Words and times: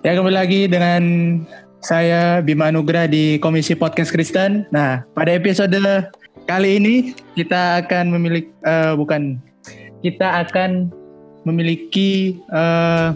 Ya 0.00 0.16
kembali 0.16 0.32
lagi 0.32 0.64
dengan 0.64 1.02
saya 1.84 2.40
Bima 2.40 2.72
Anugrah 2.72 3.04
di 3.04 3.36
Komisi 3.36 3.76
Podcast 3.76 4.08
Kristen. 4.08 4.64
Nah, 4.72 5.04
pada 5.12 5.36
episode 5.36 5.76
kali 6.48 6.80
ini 6.80 7.12
kita 7.36 7.84
akan 7.84 8.08
memiliki 8.16 8.48
uh, 8.64 8.96
bukan 8.96 9.36
kita 10.00 10.48
akan 10.48 10.88
memiliki 11.44 12.40
uh, 12.48 13.12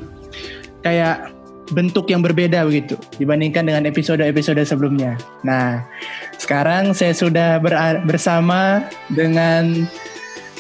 kayak 0.84 1.32
bentuk 1.72 2.04
yang 2.12 2.20
berbeda 2.20 2.68
begitu 2.68 3.00
dibandingkan 3.16 3.64
dengan 3.64 3.88
episode-episode 3.88 4.60
sebelumnya. 4.68 5.16
Nah, 5.40 5.88
sekarang 6.36 6.92
saya 6.92 7.16
sudah 7.16 7.64
ber 7.64 7.72
bersama 8.04 8.84
dengan 9.08 9.88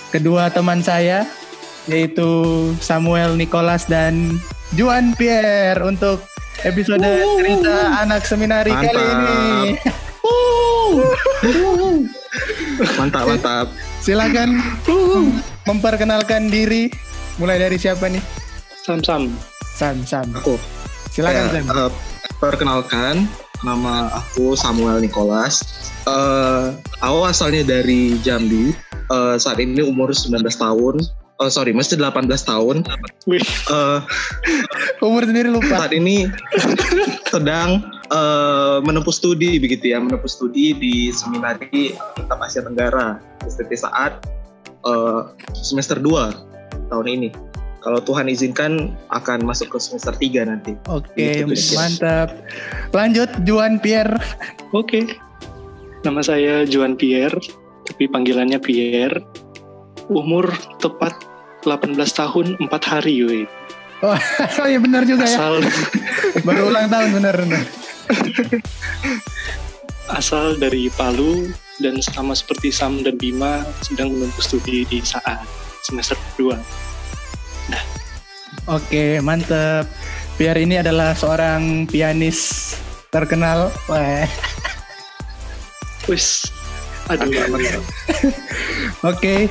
kedua 0.08 0.48
teman 0.48 0.80
saya 0.80 1.28
yaitu 1.84 2.24
Samuel 2.80 3.36
Nicholas 3.36 3.84
dan 3.84 4.40
Juan 4.74 5.14
Pierre 5.14 5.78
untuk 5.86 6.26
episode 6.66 6.98
uh, 6.98 7.38
cerita 7.38 8.02
anak 8.02 8.26
seminari 8.26 8.74
mantap. 8.74 8.90
kali 8.90 9.02
ini. 9.06 9.42
mantap, 12.98 13.24
mantap. 13.30 13.66
Silakan 14.02 14.58
uh, 14.90 15.30
memperkenalkan 15.70 16.50
diri. 16.50 16.90
Mulai 17.38 17.62
dari 17.62 17.78
siapa 17.78 18.10
nih? 18.10 18.18
Sam 18.82 18.98
Sam. 18.98 19.30
Sam 19.78 20.02
Sam. 20.02 20.26
Aku. 20.42 20.58
Silakan 21.14 21.54
Sam. 21.54 21.64
Uh, 21.70 21.90
perkenalkan, 22.42 23.30
nama 23.62 24.10
aku 24.10 24.58
Samuel 24.58 24.98
Nicholas. 24.98 25.62
Uh, 26.02 26.74
aku 26.98 27.30
asalnya 27.30 27.62
dari 27.62 28.18
Jambi. 28.26 28.74
Uh, 29.06 29.38
saat 29.38 29.62
ini 29.62 29.86
umur 29.86 30.10
19 30.10 30.42
tahun 30.58 30.98
oh 31.44 31.52
sorry 31.52 31.76
masih 31.76 32.00
18 32.00 32.24
tahun 32.48 32.88
uh, 33.68 34.00
umur 35.04 35.28
sendiri 35.28 35.52
lupa 35.52 35.84
saat 35.84 35.92
ini 35.92 36.24
sedang 37.28 37.84
uh, 38.08 38.80
menempuh 38.80 39.12
studi 39.12 39.60
begitu 39.60 39.92
ya 39.92 40.00
menempuh 40.00 40.28
studi 40.28 40.72
di 40.72 41.12
seminari 41.12 41.92
Kitab 42.16 42.40
Asia 42.40 42.64
Tenggara 42.64 43.20
seperti 43.44 43.84
saat 43.84 44.24
uh, 44.88 45.36
semester 45.52 46.00
2 46.00 46.88
tahun 46.88 47.06
ini 47.12 47.28
kalau 47.84 48.00
Tuhan 48.00 48.32
izinkan 48.32 48.96
akan 49.12 49.44
masuk 49.44 49.76
ke 49.76 49.76
semester 49.76 50.16
3 50.16 50.48
nanti. 50.48 50.72
Oke, 50.88 51.04
okay, 51.12 51.44
gitu, 51.44 51.76
mantap. 51.76 52.32
Lanjut 52.96 53.28
Juan 53.44 53.76
Pierre. 53.76 54.16
Oke. 54.72 55.04
Okay. 55.04 55.04
Nama 56.00 56.24
saya 56.24 56.64
Juan 56.64 56.96
Pierre, 56.96 57.36
tapi 57.84 58.08
panggilannya 58.08 58.56
Pierre 58.56 59.20
umur 60.08 60.48
tepat 60.80 61.12
18 61.64 61.96
tahun 61.96 62.46
4 62.60 62.92
hari 62.92 63.16
we. 63.24 63.40
Oh, 64.04 64.12
oh 64.60 64.66
iya 64.68 64.76
benar 64.76 65.08
juga 65.08 65.24
Asal, 65.24 65.64
ya. 65.64 65.72
Baru 66.46 66.68
ulang 66.68 66.92
tahun 66.92 67.08
benar 67.16 67.34
benar. 67.40 67.64
Asal 70.12 70.60
dari 70.60 70.92
Palu 70.92 71.48
dan 71.80 71.98
sama 72.04 72.36
seperti 72.36 72.68
Sam 72.68 73.00
dan 73.00 73.16
Bima 73.16 73.64
sedang 73.80 74.12
menempuh 74.12 74.44
studi 74.44 74.84
di 74.84 75.00
saat 75.00 75.42
semester 75.82 76.20
2. 76.36 76.52
Nah. 77.72 77.84
Oke, 78.68 79.24
mantep. 79.24 79.88
Biar 80.36 80.58
ini 80.60 80.82
adalah 80.82 81.16
seorang 81.16 81.88
pianis 81.88 82.74
terkenal. 83.08 83.72
Wah. 83.88 84.28
Wis. 86.10 86.50
Aduh. 87.08 87.32
Oke. 89.10 89.48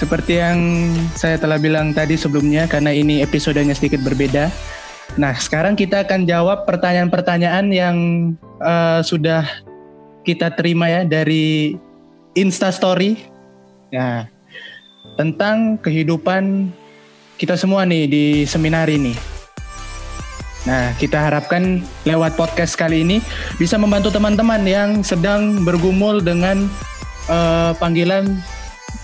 Seperti 0.00 0.40
yang 0.40 0.56
saya 1.12 1.36
telah 1.36 1.60
bilang 1.60 1.92
tadi 1.92 2.16
sebelumnya, 2.16 2.64
karena 2.64 2.88
ini 2.88 3.20
episodenya 3.20 3.76
sedikit 3.76 4.00
berbeda. 4.00 4.48
Nah, 5.20 5.36
sekarang 5.36 5.76
kita 5.76 6.08
akan 6.08 6.24
jawab 6.24 6.64
pertanyaan-pertanyaan 6.64 7.68
yang 7.68 7.96
uh, 8.64 9.04
sudah 9.04 9.44
kita 10.24 10.56
terima 10.56 10.88
ya 10.88 11.04
dari 11.04 11.76
Insta 12.32 12.72
Story. 12.72 13.28
Ya, 13.92 14.24
tentang 15.20 15.76
kehidupan 15.84 16.72
kita 17.36 17.60
semua 17.60 17.84
nih 17.84 18.08
di 18.08 18.24
seminar 18.48 18.88
ini. 18.88 19.12
Nah, 20.64 20.96
kita 20.96 21.20
harapkan 21.20 21.84
lewat 22.08 22.40
podcast 22.40 22.72
kali 22.72 23.04
ini 23.04 23.20
bisa 23.60 23.76
membantu 23.76 24.08
teman-teman 24.08 24.64
yang 24.64 25.04
sedang 25.04 25.60
bergumul 25.60 26.24
dengan 26.24 26.72
uh, 27.28 27.76
panggilan 27.76 28.40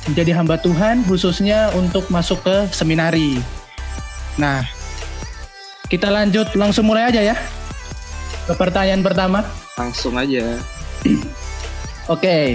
menjadi 0.07 0.39
hamba 0.39 0.57
Tuhan 0.61 1.03
khususnya 1.05 1.75
untuk 1.75 2.07
masuk 2.09 2.43
ke 2.47 2.57
seminari. 2.71 3.39
Nah, 4.39 4.63
kita 5.87 6.11
lanjut 6.11 6.51
langsung 6.55 6.87
mulai 6.87 7.11
aja 7.11 7.23
ya. 7.23 7.37
Ke 8.47 8.55
pertanyaan 8.55 9.03
pertama. 9.03 9.43
Langsung 9.75 10.15
aja. 10.15 10.43
Oke. 12.07 12.23
Okay. 12.23 12.47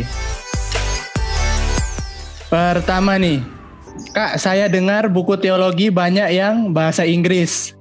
Pertama 2.52 3.16
nih. 3.16 3.40
Kak, 4.12 4.40
saya 4.40 4.68
dengar 4.68 5.08
buku 5.08 5.36
teologi 5.40 5.88
banyak 5.88 6.36
yang 6.36 6.76
bahasa 6.76 7.08
Inggris. 7.08 7.76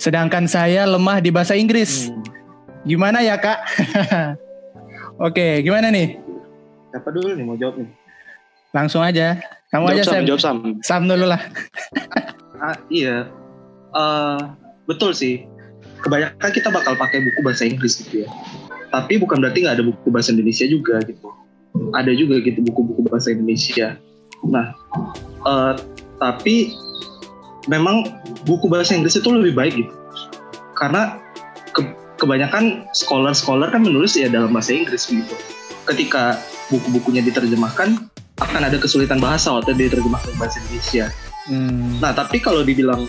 Sedangkan 0.00 0.48
saya 0.48 0.88
lemah 0.88 1.20
di 1.20 1.28
bahasa 1.28 1.52
Inggris. 1.56 2.08
Hmm. 2.08 2.24
Gimana 2.88 3.20
ya, 3.20 3.36
Kak? 3.36 3.58
Oke, 5.18 5.34
okay, 5.34 5.52
gimana 5.60 5.90
nih? 5.90 6.16
Siapa 6.94 7.10
dulu 7.10 7.34
nih 7.36 7.44
mau 7.44 7.58
jawab 7.58 7.84
nih? 7.84 7.90
Langsung 8.72 9.00
aja. 9.00 9.40
Kamu 9.68 9.92
jawab 9.92 9.96
aja 10.00 10.02
Sam, 10.04 10.24
Jawab 10.24 10.40
Sam. 10.40 10.56
Sam 10.80 11.02
dulu 11.04 11.26
lah. 11.28 11.40
ah, 12.64 12.76
iya. 12.88 13.28
Uh, 13.92 14.56
betul 14.88 15.12
sih. 15.12 15.44
Kebanyakan 16.00 16.50
kita 16.52 16.68
bakal 16.72 16.96
pakai 16.96 17.20
buku 17.20 17.40
bahasa 17.44 17.68
Inggris 17.68 18.00
gitu 18.00 18.24
ya. 18.24 18.28
Tapi 18.88 19.20
bukan 19.20 19.44
berarti 19.44 19.64
nggak 19.64 19.76
ada 19.76 19.84
buku 19.84 20.08
bahasa 20.08 20.32
Indonesia 20.32 20.64
juga 20.64 21.00
gitu. 21.04 21.28
Ada 21.92 22.16
juga 22.16 22.40
gitu 22.40 22.64
buku-buku 22.64 23.04
bahasa 23.12 23.28
Indonesia. 23.32 24.00
Nah, 24.48 24.72
uh, 25.44 25.76
tapi 26.16 26.72
memang 27.68 28.08
buku 28.48 28.66
bahasa 28.72 28.96
Inggris 28.96 29.20
itu 29.20 29.28
lebih 29.28 29.52
baik 29.52 29.74
gitu. 29.76 29.94
Karena 30.72 31.20
ke, 31.76 31.84
kebanyakan 32.16 32.88
scholar-scholar 32.96 33.68
kan 33.68 33.84
menulis 33.84 34.16
ya 34.16 34.32
dalam 34.32 34.54
bahasa 34.56 34.72
Inggris 34.72 35.04
gitu. 35.10 35.34
Ketika 35.84 36.40
buku-bukunya 36.72 37.20
diterjemahkan 37.20 38.08
akan 38.38 38.60
ada 38.70 38.76
kesulitan 38.78 39.18
bahasa 39.18 39.50
waktu 39.50 39.74
diterjemahkan 39.74 40.30
ke 40.30 40.38
bahasa 40.38 40.56
Indonesia. 40.62 41.06
Hmm. 41.48 41.98
Nah, 41.98 42.12
tapi 42.14 42.38
kalau 42.38 42.62
dibilang 42.62 43.08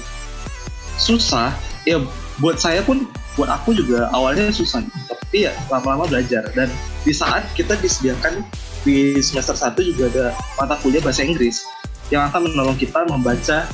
susah, 0.97 1.53
ya 1.85 2.01
buat 2.40 2.57
saya 2.57 2.81
pun, 2.81 3.06
buat 3.35 3.51
aku 3.51 3.75
juga 3.78 4.09
awalnya 4.16 4.50
susah. 4.50 4.81
Tapi 5.07 5.47
ya 5.50 5.53
lama-lama 5.69 6.09
belajar. 6.09 6.47
Dan 6.56 6.72
di 7.03 7.13
saat 7.13 7.45
kita 7.53 7.78
disediakan 7.78 8.41
di 8.88 9.19
semester 9.19 9.53
1 9.53 9.75
juga 9.84 10.07
ada 10.12 10.25
mata 10.56 10.75
kuliah 10.79 11.03
bahasa 11.03 11.22
Inggris 11.22 11.68
yang 12.09 12.25
akan 12.31 12.50
menolong 12.50 12.79
kita 12.79 13.06
membaca 13.06 13.69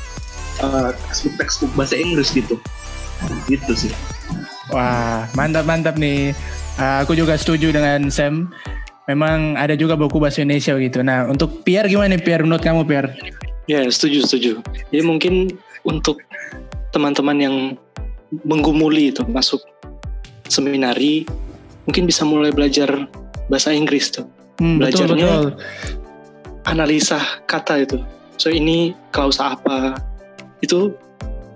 uh, 0.59 0.91
textbook-textbook 1.07 1.71
bahasa 1.77 1.95
Inggris 1.95 2.33
gitu. 2.35 2.59
Gitu 3.47 3.73
sih. 3.77 3.91
Wah, 4.73 5.29
mantap-mantap 5.37 5.95
nih. 5.95 6.33
Uh, 6.75 7.07
aku 7.07 7.15
juga 7.15 7.39
setuju 7.39 7.71
dengan 7.71 8.11
Sam 8.11 8.51
memang 9.05 9.57
ada 9.57 9.77
juga 9.77 9.93
buku 9.93 10.17
bahasa 10.17 10.41
Indonesia 10.41 10.73
gitu. 10.77 10.99
Nah, 11.05 11.29
untuk 11.29 11.61
Pierre 11.61 11.89
gimana 11.89 12.17
nih 12.17 12.21
Pierre 12.21 12.43
menurut 12.45 12.61
kamu 12.61 12.85
Pierre? 12.85 13.13
Ya, 13.65 13.85
setuju 13.89 14.25
setuju. 14.25 14.51
Jadi 14.93 15.03
mungkin 15.05 15.57
untuk 15.85 16.21
teman-teman 16.93 17.37
yang 17.37 17.55
menggumuli 18.45 19.13
itu 19.13 19.21
masuk 19.25 19.61
seminari 20.49 21.25
mungkin 21.85 22.09
bisa 22.09 22.25
mulai 22.25 22.49
belajar 22.53 22.89
bahasa 23.49 23.73
Inggris 23.73 24.09
tuh. 24.09 24.25
Hmm, 24.57 24.81
Belajarnya 24.81 25.29
betul, 25.29 25.45
betul. 25.53 26.65
analisa 26.65 27.19
kata 27.45 27.85
itu. 27.85 27.97
So 28.41 28.49
ini 28.49 28.97
klausa 29.13 29.55
apa? 29.57 29.95
Itu 30.61 30.97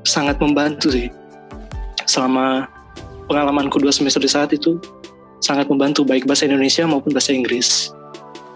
sangat 0.06 0.38
membantu 0.38 0.94
sih. 0.94 1.10
Selama 2.06 2.66
pengalamanku 3.30 3.78
dua 3.82 3.94
semester 3.94 4.22
di 4.22 4.30
saat 4.30 4.50
itu 4.54 4.82
sangat 5.40 5.68
membantu 5.72 6.04
baik 6.04 6.28
bahasa 6.28 6.46
Indonesia 6.48 6.84
maupun 6.86 7.12
bahasa 7.16 7.32
Inggris. 7.32 7.92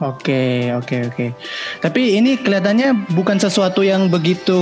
Oke, 0.03 0.74
oke, 0.75 1.13
oke. 1.13 1.25
Tapi 1.80 2.19
ini 2.19 2.35
kelihatannya 2.35 3.13
bukan 3.15 3.39
sesuatu 3.39 3.85
yang 3.85 4.12
begitu 4.12 4.59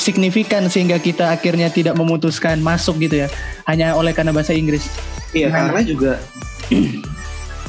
signifikan 0.00 0.70
sehingga 0.70 0.96
kita 0.96 1.28
akhirnya 1.28 1.68
tidak 1.68 1.98
memutuskan 1.98 2.62
masuk 2.64 2.96
gitu 3.04 3.26
ya, 3.26 3.28
hanya 3.68 3.92
oleh 3.92 4.16
karena 4.16 4.32
bahasa 4.32 4.56
Inggris. 4.56 4.88
Iya, 5.36 5.52
nah. 5.52 5.68
karena 5.68 5.80
juga 5.84 6.12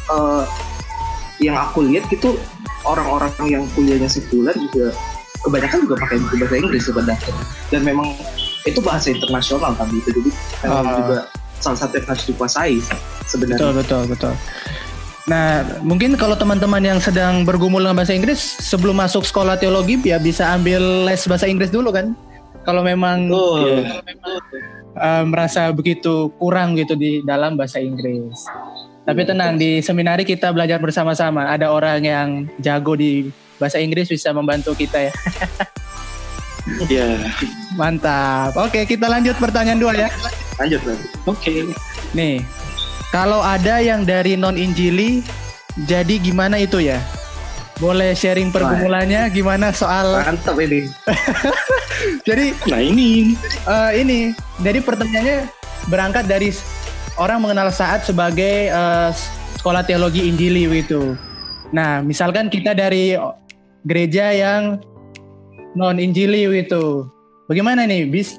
uh, 0.07 0.45
yang 1.45 1.59
aku 1.59 1.91
lihat 1.91 2.07
gitu 2.07 2.39
orang-orang 2.87 3.33
yang 3.49 3.63
kuliahnya 3.75 4.07
sebulan 4.07 4.55
juga 4.69 4.95
kebanyakan 5.43 5.79
juga 5.89 5.95
pakai 5.99 6.17
buku 6.23 6.35
bahasa 6.39 6.55
Inggris 6.55 6.83
sebenarnya. 6.87 7.33
Dan 7.67 7.81
memang 7.83 8.07
itu 8.63 8.79
bahasa 8.79 9.11
internasional 9.11 9.75
kan 9.75 9.91
gitu, 9.91 10.23
jadi 10.23 10.29
memang 10.63 10.87
uh. 10.87 10.97
juga 11.03 11.17
salah 11.59 11.79
satu 11.79 11.99
yang 11.99 12.07
harus 12.07 12.25
dikuasai 12.25 12.75
sebenarnya. 13.27 13.59
Betul 13.59 13.71
betul 13.77 14.03
betul. 14.09 14.33
Nah, 15.29 15.61
mungkin 15.85 16.17
kalau 16.17 16.33
teman-teman 16.33 16.81
yang 16.81 16.97
sedang 16.97 17.45
bergumul 17.45 17.85
dengan 17.85 18.01
bahasa 18.01 18.17
Inggris 18.17 18.41
sebelum 18.65 18.97
masuk 18.97 19.21
sekolah 19.21 19.61
teologi 19.61 20.01
ya 20.01 20.17
bisa 20.17 20.57
ambil 20.57 21.05
les 21.05 21.21
bahasa 21.29 21.45
Inggris 21.45 21.69
dulu 21.69 21.93
kan. 21.93 22.17
Kalau 22.65 22.81
memang 22.81 23.29
oh, 23.29 23.61
ya, 23.61 24.01
uh, 24.97 25.23
merasa 25.29 25.69
begitu 25.69 26.33
kurang 26.41 26.73
gitu 26.73 26.97
di 26.97 27.21
dalam 27.21 27.53
bahasa 27.53 27.77
Inggris. 27.77 28.41
Tapi 29.05 29.21
tenang 29.25 29.57
di 29.57 29.81
seminari 29.85 30.25
kita 30.25 30.49
belajar 30.49 30.81
bersama-sama. 30.81 31.49
Ada 31.49 31.69
orang 31.69 32.01
yang 32.01 32.29
jago 32.61 32.97
di 32.97 33.29
bahasa 33.61 33.77
Inggris 33.77 34.09
bisa 34.09 34.33
membantu 34.33 34.73
kita 34.73 35.09
ya. 35.09 35.13
Iya. 36.89 37.07
Mantap. 37.77 38.57
Oke, 38.57 38.85
kita 38.89 39.05
lanjut 39.05 39.37
pertanyaan 39.37 39.77
dua 39.77 39.93
ya. 39.93 40.09
Lanjut 40.57 40.81
lagi. 40.85 41.05
Oke. 41.29 41.55
Nih, 42.17 42.41
kalau 43.13 43.41
ada 43.41 43.77
yang 43.81 44.05
dari 44.05 44.33
non 44.33 44.57
Injili, 44.57 45.21
jadi 45.85 46.17
gimana 46.17 46.57
itu 46.57 46.81
ya? 46.81 46.97
Boleh 47.79 48.11
sharing 48.11 48.51
pergumulannya 48.51 49.31
gimana 49.31 49.71
soal 49.71 50.19
Mantap 50.19 50.59
ini. 50.59 50.91
jadi 52.27 52.51
Nah 52.67 52.81
ini 52.83 53.39
eh, 53.63 53.91
ini 54.03 54.19
jadi 54.59 54.83
pertanyaannya 54.83 55.47
berangkat 55.87 56.27
dari 56.27 56.51
orang 57.15 57.39
mengenal 57.39 57.71
saat 57.71 58.03
sebagai 58.03 58.67
eh, 58.67 59.09
sekolah 59.59 59.83
teologi 59.87 60.27
Injili 60.27 60.67
gitu. 60.83 61.15
Nah, 61.69 62.01
misalkan 62.01 62.49
kita 62.49 62.73
dari 62.73 63.13
gereja 63.85 64.33
yang 64.33 64.81
non 65.77 65.99
Injili 66.01 66.49
gitu. 66.49 67.07
Bagaimana 67.49 67.89
nih? 67.89 68.05
Bis 68.05 68.37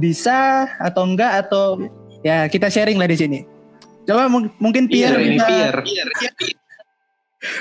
bisa 0.00 0.66
atau 0.80 1.04
enggak 1.04 1.44
atau 1.46 1.84
ya 2.24 2.48
kita 2.48 2.72
sharing 2.72 2.96
lah 2.96 3.06
di 3.06 3.20
sini. 3.20 3.38
Coba 4.08 4.32
mung- 4.32 4.52
mungkin 4.56 4.88
Pierre 4.88 5.20
ini 5.20 5.36
bisa. 5.36 5.48
Pierre. 5.48 5.80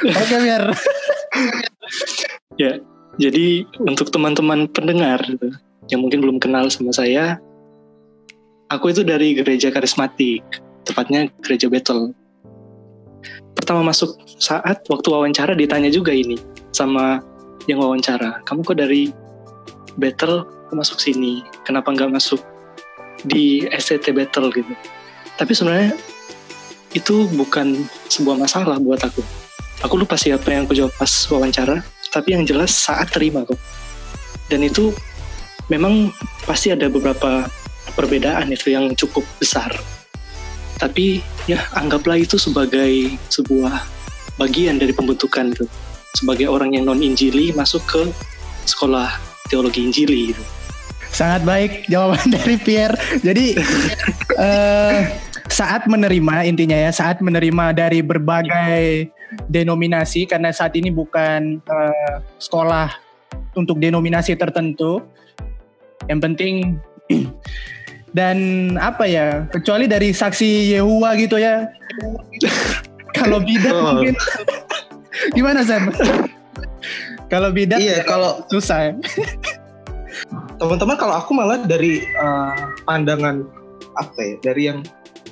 Oke, 0.07 0.36
Pierre. 0.39 0.71
ya. 2.56 2.80
Jadi 3.19 3.68
untuk 3.83 4.10
teman-teman 4.10 4.65
pendengar 4.71 5.21
gitu, 5.21 5.54
yang 5.94 6.01
mungkin 6.01 6.24
belum 6.24 6.38
kenal 6.42 6.65
sama 6.74 6.89
saya, 6.89 7.38
aku 8.74 8.89
itu 8.89 9.06
dari 9.06 9.38
gereja 9.38 9.69
karismatik, 9.69 10.42
tepatnya 10.88 11.30
gereja 11.45 11.69
Bethel. 11.69 12.10
Pertama 13.54 13.86
masuk 13.86 14.18
saat 14.42 14.81
waktu 14.89 15.07
wawancara 15.13 15.54
ditanya 15.54 15.94
juga 15.94 16.10
ini 16.10 16.42
sama 16.74 17.21
yang 17.69 17.80
wawancara, 17.80 18.42
kamu 18.50 18.65
kok 18.65 18.81
dari 18.81 19.13
Kok 19.98 20.81
masuk 20.81 20.98
sini? 20.98 21.45
Kenapa 21.62 21.94
nggak 21.94 22.10
masuk 22.10 22.42
di 23.22 23.66
STT 23.69 24.10
Bethel 24.10 24.50
gitu? 24.50 24.74
Tapi 25.38 25.54
sebenarnya 25.54 25.94
itu 26.94 27.30
bukan 27.34 27.86
sebuah 28.10 28.38
masalah 28.38 28.78
buat 28.81 29.01
aku. 29.01 29.22
Aku 29.86 29.94
lupa 30.00 30.18
sih 30.18 30.34
apa 30.34 30.50
yang 30.50 30.66
aku 30.66 30.74
jawab 30.78 30.94
pas 30.95 31.12
wawancara, 31.30 31.81
tapi 32.13 32.38
yang 32.38 32.45
jelas 32.45 32.74
saat 32.74 33.10
terima 33.12 33.44
kok. 33.44 33.60
Dan 34.48 34.63
itu 34.63 34.94
memang 35.68 36.13
pasti 36.46 36.72
ada 36.72 36.88
beberapa 36.88 37.50
perbedaan 37.98 38.54
itu 38.54 38.74
yang 38.74 38.94
cukup 38.94 39.25
besar. 39.38 39.74
Tapi 40.78 41.22
ya 41.46 41.62
anggaplah 41.78 42.18
itu 42.18 42.38
sebagai 42.42 43.13
sebuah 43.30 43.84
bagian 44.38 44.81
dari 44.81 44.94
pembentukan 44.94 45.54
itu. 45.54 45.66
Sebagai 46.13 46.50
orang 46.50 46.78
yang 46.78 46.86
non 46.86 47.01
injili 47.01 47.54
masuk 47.54 47.81
ke 47.89 48.01
sekolah 48.69 49.32
teologi 49.48 49.84
injili 49.84 50.31
gitu. 50.31 50.44
Sangat 51.13 51.45
baik 51.45 51.72
jawaban 51.88 52.25
dari 52.36 52.56
Pierre. 52.57 52.98
Jadi 53.22 53.54
eh, 54.38 54.98
saat 55.50 55.86
menerima 55.86 56.36
intinya 56.50 56.78
ya, 56.78 56.90
saat 56.90 57.22
menerima 57.22 57.75
dari 57.78 58.01
berbagai 58.01 59.10
denominasi 59.50 60.25
karena 60.25 60.50
saat 60.54 60.74
ini 60.74 60.90
bukan 60.90 61.62
eh, 61.62 62.16
sekolah 62.42 62.90
untuk 63.54 63.78
denominasi 63.78 64.34
tertentu. 64.34 65.01
Yang 66.10 66.19
penting 66.19 66.54
dan 68.18 68.38
apa 68.81 69.06
ya, 69.06 69.46
kecuali 69.54 69.86
dari 69.86 70.10
saksi 70.13 70.74
Yehua 70.74 71.13
gitu 71.18 71.38
ya. 71.38 71.69
Kalau 73.18 73.38
bidat 73.38 73.69
Oh. 73.78 74.01
mungkin 74.01 74.18
gimana 75.38 75.62
Sam? 75.62 75.94
Kalau 77.31 77.50
bidat 77.50 77.80
Iya, 77.81 78.03
kalau 78.06 78.44
susah 78.51 78.91
ya. 78.91 78.94
teman-teman 80.62 80.95
kalau 80.95 81.15
aku 81.18 81.31
malah 81.33 81.59
dari 81.65 82.06
uh, 82.21 82.53
pandangan 82.85 83.44
apa 83.97 84.19
ya 84.21 84.35
dari 84.41 84.62
yang 84.69 84.80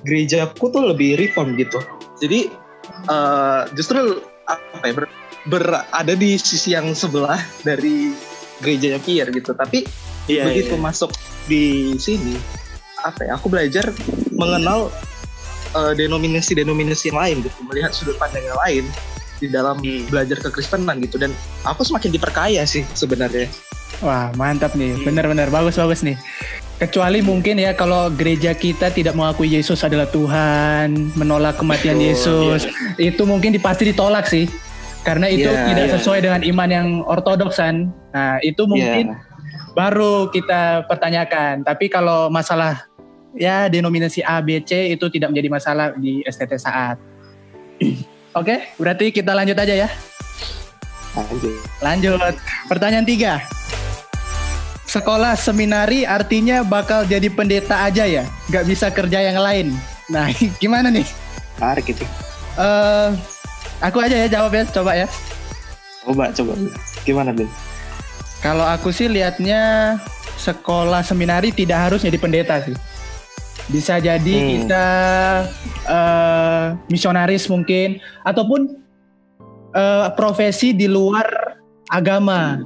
gerejaku 0.06 0.74
tuh 0.74 0.94
lebih 0.94 1.18
reform 1.18 1.54
gitu 1.58 1.78
jadi 2.22 2.50
uh, 3.10 3.70
justru 3.78 4.22
apa 4.50 4.84
ya 4.86 4.94
ber, 4.94 5.06
berada 5.50 6.14
di 6.18 6.38
sisi 6.38 6.74
yang 6.74 6.94
sebelah 6.94 7.38
dari 7.66 8.14
gerejanya 8.62 9.00
Pierre 9.02 9.34
gitu 9.34 9.54
tapi 9.58 9.86
Iya, 10.30 10.46
begitu 10.46 10.78
iya. 10.78 10.82
masuk 10.86 11.12
di 11.50 11.98
sini 11.98 12.38
apa 13.02 13.26
ya 13.26 13.34
aku 13.34 13.50
belajar 13.50 13.90
mengenal 14.30 14.94
uh, 15.74 15.94
denominasi-denominasi 15.98 17.10
yang 17.10 17.18
lain 17.18 17.38
gitu 17.42 17.58
melihat 17.66 17.90
sudut 17.90 18.14
pandang 18.22 18.46
yang 18.46 18.60
lain 18.62 18.86
di 19.42 19.50
dalam 19.50 19.82
Hmm. 19.82 20.06
belajar 20.08 20.38
kekristenan 20.38 21.02
gitu 21.02 21.18
dan 21.18 21.34
aku 21.66 21.82
semakin 21.82 22.14
diperkaya 22.14 22.62
sih 22.64 22.86
sebenarnya 22.94 23.50
Wah 24.00 24.34
mantap 24.34 24.74
nih, 24.74 24.98
Hmm. 24.98 25.04
benar-benar 25.06 25.52
bagus-bagus 25.52 26.02
nih. 26.02 26.18
Kecuali 26.82 27.22
mungkin 27.22 27.62
ya 27.62 27.78
kalau 27.78 28.10
gereja 28.10 28.58
kita 28.58 28.90
tidak 28.90 29.14
mengakui 29.14 29.46
Yesus 29.54 29.86
adalah 29.86 30.10
Tuhan, 30.10 31.14
menolak 31.14 31.62
kematian 31.62 32.02
Oh, 32.02 32.06
Yesus, 32.10 32.66
itu 32.98 33.22
mungkin 33.30 33.54
pasti 33.62 33.94
ditolak 33.94 34.26
sih. 34.26 34.50
Karena 35.06 35.30
itu 35.30 35.46
Iya, 35.46 35.66
tidak 35.70 35.86
iya. 35.86 35.94
sesuai 35.98 36.20
dengan 36.26 36.42
iman 36.42 36.70
yang 36.70 36.88
ortodoksan. 37.06 37.94
Nah 38.10 38.42
itu 38.42 38.66
mungkin 38.66 39.14
Iya. 39.14 39.22
baru 39.78 40.34
kita 40.34 40.90
pertanyakan. 40.90 41.62
Tapi 41.62 41.86
kalau 41.86 42.34
masalah 42.34 42.90
ya 43.38 43.70
denominasi 43.70 44.26
A, 44.26 44.42
B, 44.42 44.66
C 44.66 44.98
itu 44.98 45.06
tidak 45.14 45.30
menjadi 45.30 45.50
masalah 45.54 45.94
di 45.94 46.26
STT 46.26 46.58
saat. 46.58 46.98
Oke, 48.32 48.64
berarti 48.80 49.12
kita 49.12 49.36
lanjut 49.36 49.60
aja 49.60 49.88
ya. 49.88 49.90
Lanjut. 51.12 51.56
Lanjut. 51.84 52.36
Pertanyaan 52.72 53.04
tiga. 53.04 53.44
Sekolah 54.88 55.36
seminari 55.36 56.04
artinya 56.08 56.64
bakal 56.64 57.04
jadi 57.08 57.28
pendeta 57.32 57.84
aja 57.88 58.08
ya? 58.08 58.24
Gak 58.52 58.68
bisa 58.68 58.88
kerja 58.92 59.20
yang 59.20 59.40
lain. 59.40 59.68
Nah, 60.08 60.32
gimana 60.64 60.92
nih? 60.92 61.08
menarik 61.62 61.94
itu 61.94 62.02
Eh, 62.58 63.10
aku 63.80 64.02
aja 64.02 64.18
ya 64.18 64.28
jawab 64.28 64.52
ya, 64.52 64.64
coba 64.68 64.92
ya. 64.98 65.08
coba 66.02 66.34
coba 66.34 66.58
gimana 67.06 67.30
Ben 67.30 67.46
Kalau 68.42 68.66
aku 68.66 68.90
sih 68.90 69.06
lihatnya 69.06 69.96
sekolah 70.42 71.06
seminari 71.06 71.54
tidak 71.54 71.78
harus 71.92 72.02
jadi 72.02 72.18
pendeta 72.18 72.58
sih. 72.66 72.74
Bisa 73.72 73.98
jadi 73.98 74.36
Hmm. 74.36 74.50
kita 74.60 74.86
eh, 75.82 76.66
misionaris 76.88 77.48
mungkin 77.48 77.98
ataupun 78.22 78.78
eh, 79.72 80.08
profesi 80.14 80.76
di 80.76 80.86
luar 80.86 81.56
agama. 81.88 82.60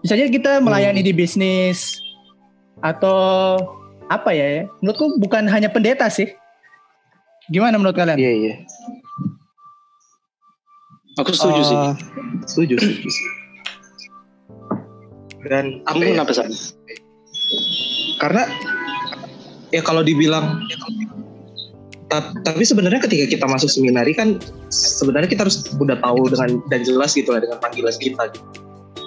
Misalnya 0.00 0.30
kita 0.30 0.62
melayani 0.62 1.02
di 1.02 1.10
bisnis 1.10 1.98
atau 2.78 3.58
apa 4.06 4.30
ya? 4.30 4.70
Menurutku 4.78 5.18
bukan 5.18 5.50
hanya 5.50 5.66
pendeta 5.66 6.06
sih. 6.06 6.30
Gimana 7.50 7.78
menurut 7.78 7.94
kalian? 7.94 8.18
iya 8.18 8.32
iya 8.32 8.54
Aku 11.16 11.32
setuju 11.32 11.62
sih. 11.64 11.74
Eh, 11.78 11.94
setuju 12.46 12.74
dan 15.46 15.80
Kamu 15.86 16.02
ya, 16.02 16.06
kenapa 16.18 16.32
Sam? 16.34 16.50
karena 18.18 18.42
ya 19.74 19.82
kalau 19.82 20.02
dibilang 20.06 20.62
ta- 22.06 22.34
tapi 22.46 22.62
sebenarnya 22.62 23.02
ketika 23.02 23.26
kita 23.26 23.46
masuk 23.50 23.70
seminari 23.70 24.14
kan 24.14 24.38
sebenarnya 24.70 25.26
kita 25.26 25.46
harus 25.46 25.66
udah 25.78 25.98
tahu 25.98 26.30
dengan 26.30 26.62
dan 26.70 26.80
jelas 26.86 27.14
gitu 27.18 27.34
lah 27.34 27.42
dengan 27.42 27.58
panggilan 27.58 27.94
kita 27.98 28.30
gitu. 28.30 28.46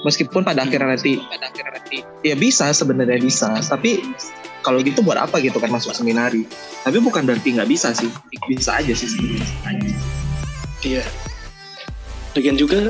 meskipun 0.04 0.44
pada 0.44 0.63
akhirnya 0.68 0.96
nanti 0.96 1.20
pada 1.32 1.48
akhirnya 1.48 1.80
nanti 1.80 1.98
ya 2.28 2.36
bisa 2.36 2.72
sebenarnya 2.75 3.20
bisa 3.20 3.56
tapi 3.63 4.04
kalau 4.60 4.84
gitu 4.84 5.00
buat 5.00 5.16
apa 5.16 5.39
gitu 5.39 5.56
kan 5.60 5.72
masuk 5.72 5.96
seminari 5.96 6.44
tapi 6.84 7.00
bukan 7.00 7.24
berarti 7.24 7.56
nggak 7.56 7.70
bisa 7.72 7.96
sih 7.96 8.12
bisa 8.51 8.75
aja 8.80 8.92
sih 8.92 9.08
sebenarnya 9.08 9.96
Iya. 10.80 11.04
Lagian 12.36 12.56
juga 12.56 12.88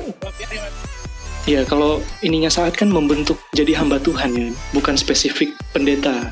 ya 1.50 1.66
kalau 1.66 2.06
ininya 2.22 2.52
saat 2.52 2.78
kan 2.78 2.94
membentuk 2.94 3.42
jadi 3.58 3.74
hamba 3.82 3.98
Tuhan 3.98 4.30
ya, 4.38 4.48
bukan 4.78 4.94
spesifik 4.94 5.58
pendeta. 5.74 6.30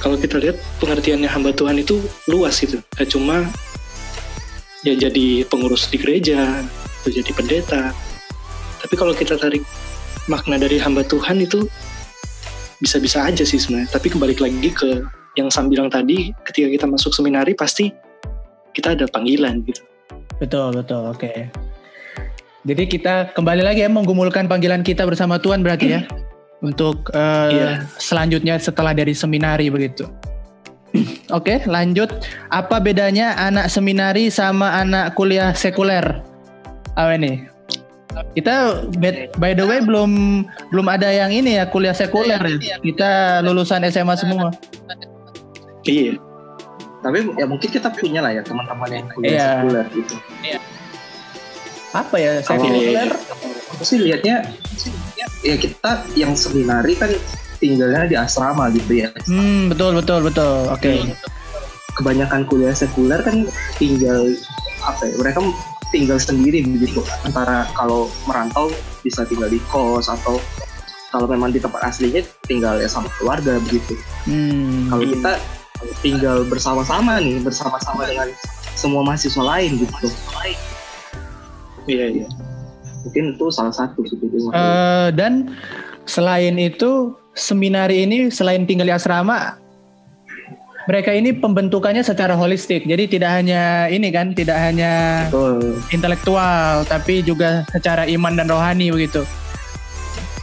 Kalau 0.00 0.16
kita 0.20 0.36
lihat 0.36 0.56
pengertiannya 0.78 1.28
hamba 1.28 1.56
Tuhan 1.56 1.80
itu 1.80 2.04
luas 2.28 2.60
gitu. 2.60 2.82
Gak 2.94 3.08
cuma 3.10 3.48
ya 4.84 4.94
jadi 4.94 5.42
pengurus 5.48 5.88
di 5.90 5.98
gereja, 5.98 6.62
atau 7.06 7.10
jadi 7.14 7.30
pendeta. 7.30 7.94
Tapi 8.82 8.94
kalau 8.98 9.14
kita 9.14 9.38
tarik 9.38 9.62
makna 10.26 10.58
dari 10.58 10.82
hamba 10.82 11.06
Tuhan 11.06 11.38
itu 11.38 11.70
bisa-bisa 12.82 13.22
aja 13.22 13.46
sih 13.46 13.62
sebenarnya. 13.62 13.94
Tapi 13.94 14.10
kembali 14.10 14.34
lagi 14.36 14.70
ke 14.74 15.06
yang 15.38 15.48
Sam 15.52 15.70
bilang 15.70 15.86
tadi, 15.86 16.34
ketika 16.42 16.66
kita 16.66 16.86
masuk 16.90 17.14
seminari 17.14 17.54
pasti 17.54 17.94
kita 18.74 18.98
ada 18.98 19.06
panggilan 19.06 19.62
gitu. 19.64 19.86
Betul, 20.42 20.74
betul. 20.74 21.06
Oke. 21.08 21.48
Jadi 22.66 22.82
kita 22.90 23.30
kembali 23.30 23.62
lagi 23.62 23.86
ya 23.86 23.90
menggumulkan 23.90 24.50
panggilan 24.50 24.82
kita 24.82 25.06
bersama 25.06 25.38
Tuhan 25.38 25.62
berarti 25.62 25.86
ya. 25.94 26.00
untuk 26.64 27.12
uh, 27.12 27.48
Iya. 27.52 27.68
selanjutnya 28.00 28.56
setelah 28.56 28.96
dari 28.96 29.12
seminari 29.12 29.68
begitu. 29.68 30.08
Oke, 31.36 31.60
lanjut. 31.68 32.08
Apa 32.48 32.80
bedanya 32.80 33.36
anak 33.36 33.68
seminari 33.68 34.32
sama 34.32 34.80
anak 34.80 35.12
kuliah 35.12 35.52
sekuler? 35.52 36.22
Apa 36.96 37.16
ini? 37.16 37.44
Kita 38.32 38.88
by- 39.36 39.52
the 39.52 39.64
way 39.68 39.84
belum 39.84 40.40
belum 40.72 40.86
ada 40.88 41.12
yang 41.12 41.28
ini 41.28 41.60
ya 41.60 41.68
kuliah 41.68 41.92
sekuler 41.92 42.40
ya. 42.56 42.80
Kita 42.80 43.44
lulusan 43.44 43.84
SMA 43.92 44.16
semua. 44.16 44.48
Iya. 45.84 46.16
Tapi 47.04 47.18
ya 47.36 47.44
mungkin 47.44 47.68
kita 47.68 47.92
punya 47.92 48.24
lah 48.24 48.32
ya 48.32 48.40
teman-teman 48.40 48.88
yang 48.88 49.06
kuliah 49.12 49.30
Iya. 49.36 49.48
sekuler 49.60 49.86
gitu. 49.92 50.14
Apa 51.92 52.16
ya 52.16 52.32
sekuler? 52.40 53.08
Aku 53.76 53.84
sih 53.84 54.00
lihatnya 54.00 54.48
ya 55.46 55.54
kita 55.54 56.02
yang 56.18 56.34
seminari 56.34 56.98
kan 56.98 57.10
tinggalnya 57.62 58.10
di 58.10 58.16
asrama 58.18 58.68
gitu 58.74 59.06
ya. 59.06 59.08
Hmm, 59.30 59.70
betul 59.70 59.94
betul 59.94 60.20
betul. 60.26 60.66
Oke. 60.74 61.14
Kebanyakan 61.96 62.44
kuliah 62.44 62.74
sekuler 62.74 63.22
kan 63.22 63.46
tinggal 63.78 64.34
apa 64.84 65.02
ya? 65.06 65.14
Mereka 65.16 65.40
tinggal 65.94 66.18
sendiri 66.18 66.66
begitu. 66.66 67.00
Antara 67.22 67.70
kalau 67.78 68.10
merantau 68.26 68.68
bisa 69.00 69.22
tinggal 69.24 69.48
di 69.48 69.62
kos 69.70 70.10
atau 70.10 70.36
kalau 71.14 71.30
memang 71.30 71.54
di 71.54 71.62
tempat 71.62 71.80
aslinya 71.86 72.20
tinggal 72.44 72.76
ya 72.76 72.90
sama 72.90 73.08
keluarga 73.16 73.56
begitu. 73.62 73.96
Hmm. 74.28 74.90
Kalau 74.92 75.04
kita 75.06 75.32
tinggal 76.04 76.44
bersama-sama 76.44 77.22
nih, 77.22 77.40
bersama-sama 77.40 78.04
dengan 78.04 78.28
semua 78.76 79.00
mahasiswa 79.00 79.40
lain 79.40 79.80
gitu. 79.80 80.08
Iya, 81.86 82.06
iya. 82.10 82.26
Mungkin 83.06 83.38
itu 83.38 83.46
salah 83.54 83.70
satu. 83.70 84.02
Eh, 84.02 85.08
dan 85.14 85.54
selain 86.04 86.58
itu 86.58 87.14
seminari 87.38 88.02
ini 88.02 88.28
selain 88.34 88.66
tinggal 88.66 88.90
di 88.90 88.94
asrama 88.94 89.54
mereka 90.86 91.10
ini 91.10 91.34
pembentukannya 91.34 92.00
secara 92.06 92.38
holistik. 92.38 92.86
Jadi 92.86 93.18
tidak 93.18 93.42
hanya 93.42 93.90
ini 93.90 94.08
kan, 94.14 94.32
tidak 94.32 94.54
hanya 94.54 95.26
Betul. 95.26 95.74
intelektual 95.90 96.86
tapi 96.86 97.26
juga 97.26 97.66
secara 97.74 98.06
iman 98.06 98.38
dan 98.38 98.46
rohani 98.46 98.94
begitu. 98.94 99.26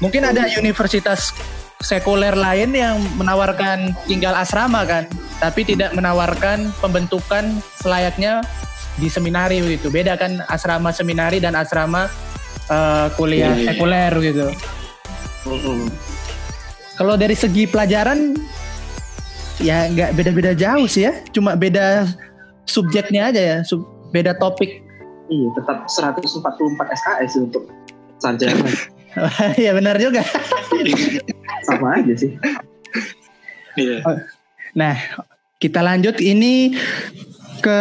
Mungkin 0.04 0.28
ada 0.28 0.44
universitas 0.60 1.32
sekuler 1.80 2.36
lain 2.36 2.76
yang 2.76 3.00
menawarkan 3.16 3.96
tinggal 4.04 4.36
asrama 4.36 4.84
kan, 4.84 5.08
tapi 5.40 5.64
tidak 5.64 5.96
menawarkan 5.96 6.76
pembentukan 6.84 7.64
selayaknya 7.80 8.44
di 9.00 9.08
seminari 9.08 9.64
begitu. 9.64 9.88
Beda 9.88 10.20
kan 10.20 10.44
asrama 10.52 10.92
seminari 10.92 11.40
dan 11.40 11.56
asrama 11.56 12.12
eh, 12.70 13.08
kuliah 13.16 13.52
Iya, 13.52 13.60
iya. 13.60 13.68
sekuler 13.74 14.14
gitu. 14.22 14.48
Kalau 16.94 17.18
dari 17.18 17.36
segi 17.36 17.66
pelajaran 17.66 18.38
ya 19.60 19.90
nggak 19.90 20.16
beda-beda 20.16 20.52
jauh 20.54 20.86
sih 20.86 21.10
ya, 21.10 21.14
cuma 21.34 21.58
beda 21.58 22.08
subjeknya 22.66 23.34
aja 23.34 23.42
ya, 23.42 23.58
sub- 23.66 23.88
beda 24.14 24.38
topik. 24.38 24.80
Iya, 25.28 25.48
tetap 25.58 25.88
144 25.90 26.44
SKS 26.94 27.34
untuk 27.40 27.64
sarjana. 28.20 28.70
ya 29.66 29.72
benar 29.74 29.98
juga. 29.98 30.22
Sama 31.68 31.98
aja 31.98 32.14
sih. 32.14 32.38
Iya. 33.74 34.04
Nah, 34.76 34.96
kita 35.58 35.82
lanjut 35.82 36.20
ini 36.20 36.76
ke 37.64 37.80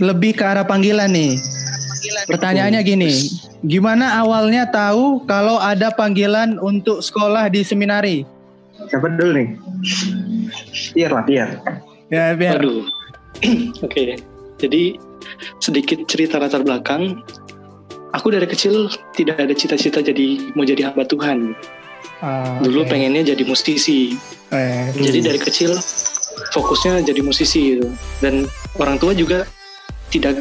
lebih 0.00 0.34
ke 0.34 0.42
arah 0.42 0.64
panggilan 0.66 1.12
nih. 1.12 1.38
Pertanyaannya 2.26 2.82
gini, 2.82 3.10
gimana 3.62 4.20
awalnya 4.20 4.66
tahu 4.68 5.24
kalau 5.24 5.56
ada 5.56 5.90
panggilan 5.94 6.58
untuk 6.58 7.00
sekolah 7.00 7.48
di 7.48 7.62
seminari? 7.62 8.16
Siapa 8.86 9.08
dulu 9.14 9.30
nih? 9.34 9.48
Pier 10.94 11.10
lah, 11.10 11.24
Pier. 11.24 11.48
Ya 12.12 12.34
biar. 12.36 12.60
Aduh. 12.62 12.86
Oke. 13.86 14.16
Jadi 14.56 14.96
sedikit 15.60 16.04
cerita 16.08 16.38
latar 16.40 16.62
belakang. 16.64 17.20
Aku 18.14 18.32
dari 18.32 18.48
kecil 18.48 18.88
tidak 19.12 19.36
ada 19.36 19.52
cita-cita 19.52 20.00
jadi 20.00 20.40
mau 20.56 20.64
jadi 20.64 20.88
hamba 20.88 21.04
Tuhan. 21.04 21.52
Ah, 22.24 22.56
Dulu 22.64 22.88
oke. 22.88 22.96
pengennya 22.96 23.36
jadi 23.36 23.44
musisi. 23.44 24.16
Eh, 24.48 24.88
Jadi 24.96 25.20
dari 25.20 25.36
kecil 25.36 25.76
fokusnya 26.54 27.04
jadi 27.04 27.20
musisi 27.20 27.76
gitu. 27.76 27.92
Dan 28.24 28.48
orang 28.80 28.96
tua 28.96 29.12
juga 29.12 29.44
tidak 30.08 30.40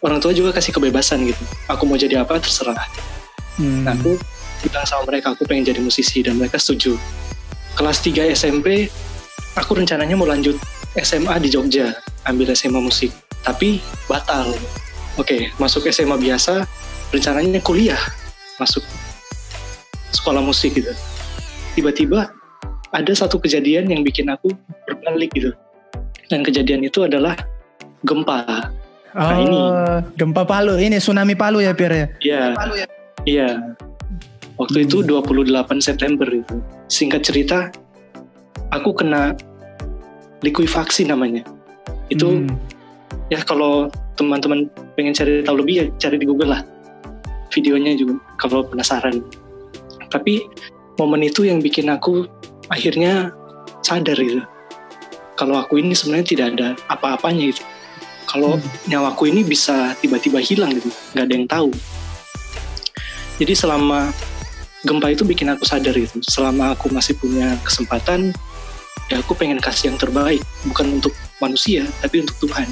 orang 0.00 0.18
tua 0.20 0.32
juga 0.32 0.56
kasih 0.56 0.72
kebebasan 0.76 1.24
gitu. 1.28 1.42
Aku 1.68 1.84
mau 1.84 1.96
jadi 1.96 2.24
apa 2.24 2.40
terserah. 2.40 2.80
hmm. 3.60 3.84
Nah, 3.84 3.96
aku 3.96 4.16
bilang 4.64 4.84
sama 4.84 5.08
mereka 5.08 5.32
aku 5.32 5.48
pengen 5.48 5.72
jadi 5.72 5.80
musisi 5.80 6.20
dan 6.20 6.36
mereka 6.36 6.60
setuju. 6.60 6.96
Kelas 7.76 8.02
3 8.04 8.32
SMP 8.36 8.90
aku 9.56 9.78
rencananya 9.78 10.16
mau 10.18 10.28
lanjut 10.28 10.56
SMA 10.98 11.38
di 11.40 11.48
Jogja, 11.48 11.94
ambil 12.26 12.52
SMA 12.52 12.82
musik, 12.82 13.14
tapi 13.46 13.78
batal. 14.10 14.52
Oke, 15.18 15.52
masuk 15.56 15.86
SMA 15.90 16.18
biasa, 16.18 16.66
rencananya 17.14 17.62
kuliah, 17.62 18.00
masuk 18.58 18.82
sekolah 20.10 20.42
musik 20.42 20.74
gitu. 20.74 20.90
Tiba-tiba 21.78 22.34
ada 22.90 23.12
satu 23.14 23.38
kejadian 23.38 23.86
yang 23.90 24.02
bikin 24.02 24.26
aku 24.28 24.50
berbalik 24.86 25.30
gitu. 25.34 25.54
Dan 26.26 26.42
kejadian 26.42 26.82
itu 26.86 27.06
adalah 27.06 27.38
gempa. 28.02 28.70
Oh, 29.10 29.32
ini. 29.34 29.58
gempa 30.14 30.46
Palu, 30.46 30.78
ini 30.78 31.02
tsunami 31.02 31.34
Palu 31.34 31.58
ya 31.58 31.74
Pir 31.74 31.90
ya? 31.90 32.06
Iya. 32.22 32.42
Iya. 33.26 33.48
Waktu 34.54 34.86
itu 34.86 35.02
28 35.02 35.80
September 35.82 36.28
itu. 36.30 36.62
Singkat 36.86 37.26
cerita, 37.26 37.58
aku 38.70 38.94
kena 38.94 39.34
likuifaksi 40.44 41.08
namanya. 41.08 41.42
Itu 42.06 42.44
Hmm. 42.44 42.54
ya 43.32 43.42
kalau 43.42 43.90
teman-teman 44.14 44.68
pengen 44.94 45.14
cari 45.16 45.42
tahu 45.42 45.64
lebih 45.64 45.74
ya 45.74 45.84
cari 45.98 46.16
di 46.20 46.26
Google 46.28 46.54
lah. 46.54 46.62
Videonya 47.50 47.98
juga 47.98 48.20
kalau 48.38 48.62
penasaran. 48.62 49.24
Tapi 50.10 50.44
momen 50.98 51.26
itu 51.26 51.46
yang 51.46 51.58
bikin 51.58 51.90
aku 51.90 52.26
akhirnya 52.70 53.34
sadar 53.82 54.18
gitu. 54.18 54.42
Kalau 55.34 55.56
aku 55.56 55.80
ini 55.80 55.96
sebenarnya 55.96 56.26
tidak 56.26 56.46
ada 56.54 56.68
apa-apanya 56.92 57.50
gitu. 57.50 57.62
Kalau 58.30 58.62
Hmm. 58.62 58.70
nyawaku 58.86 59.26
ini 59.34 59.42
bisa 59.42 59.98
tiba-tiba 59.98 60.38
hilang 60.38 60.78
gitu, 60.78 60.86
nggak 61.18 61.24
ada 61.26 61.34
yang 61.34 61.46
tahu. 61.50 61.70
Jadi 63.42 63.52
selama 63.58 64.14
gempa 64.86 65.10
itu 65.10 65.26
bikin 65.26 65.50
aku 65.50 65.66
sadar 65.66 65.98
gitu. 65.98 66.22
Selama 66.22 66.78
aku 66.78 66.94
masih 66.94 67.18
punya 67.18 67.58
kesempatan, 67.66 68.30
ya 69.10 69.18
aku 69.18 69.34
pengen 69.34 69.58
kasih 69.58 69.90
yang 69.90 69.98
terbaik, 69.98 70.38
bukan 70.62 71.02
untuk 71.02 71.10
manusia, 71.42 71.82
tapi 71.98 72.22
untuk 72.22 72.38
Tuhan. 72.46 72.70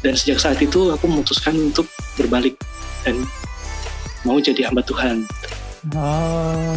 Dan 0.00 0.14
sejak 0.14 0.38
saat 0.38 0.58
itu 0.62 0.94
aku 0.94 1.04
memutuskan 1.10 1.52
untuk 1.58 1.90
berbalik 2.14 2.54
dan 3.02 3.26
mau 4.22 4.38
jadi 4.38 4.70
hamba 4.70 4.86
Tuhan. 4.86 5.26
Oh, 5.96 6.76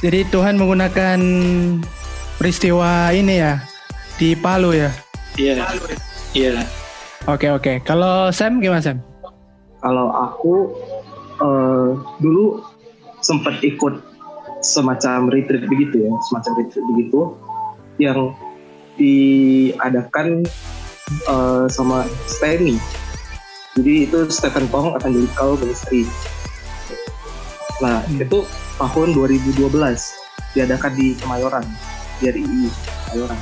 jadi 0.00 0.24
Tuhan 0.32 0.56
menggunakan 0.56 1.20
peristiwa 2.40 3.12
ini 3.12 3.36
ya 3.36 3.60
di 4.16 4.32
Palu 4.32 4.72
ya? 4.72 4.88
Iya, 5.36 5.60
iya, 6.32 6.64
Oke 7.28 7.52
oke. 7.52 7.84
Kalau 7.84 8.32
Sam 8.32 8.64
gimana 8.64 8.80
Sam? 8.80 9.04
Kalau 9.84 10.08
aku 10.08 10.72
eh, 11.40 11.90
dulu 12.20 12.64
sempat 13.20 13.60
ikut 13.60 14.00
semacam 14.64 15.28
retreat 15.28 15.68
begitu 15.68 16.04
ya, 16.04 16.12
semacam 16.28 16.52
retreat 16.64 16.84
begitu 16.96 17.20
yang 18.00 18.32
diadakan 18.96 20.48
eh, 21.28 21.66
sama 21.68 22.08
STEMI. 22.24 22.76
Jadi 23.76 23.92
itu 24.08 24.18
Stephen 24.32 24.66
Tong 24.72 24.96
Evangelical 24.96 25.60
Ministry. 25.60 26.08
Nah, 27.80 28.04
Hmm. 28.04 28.20
itu 28.20 28.44
tahun 28.76 29.08
2012 29.16 29.72
diadakan 30.52 30.92
di 30.96 31.16
Kemayoran, 31.16 31.64
di 32.20 32.28
RII 32.28 32.68
Kemayoran. 33.08 33.38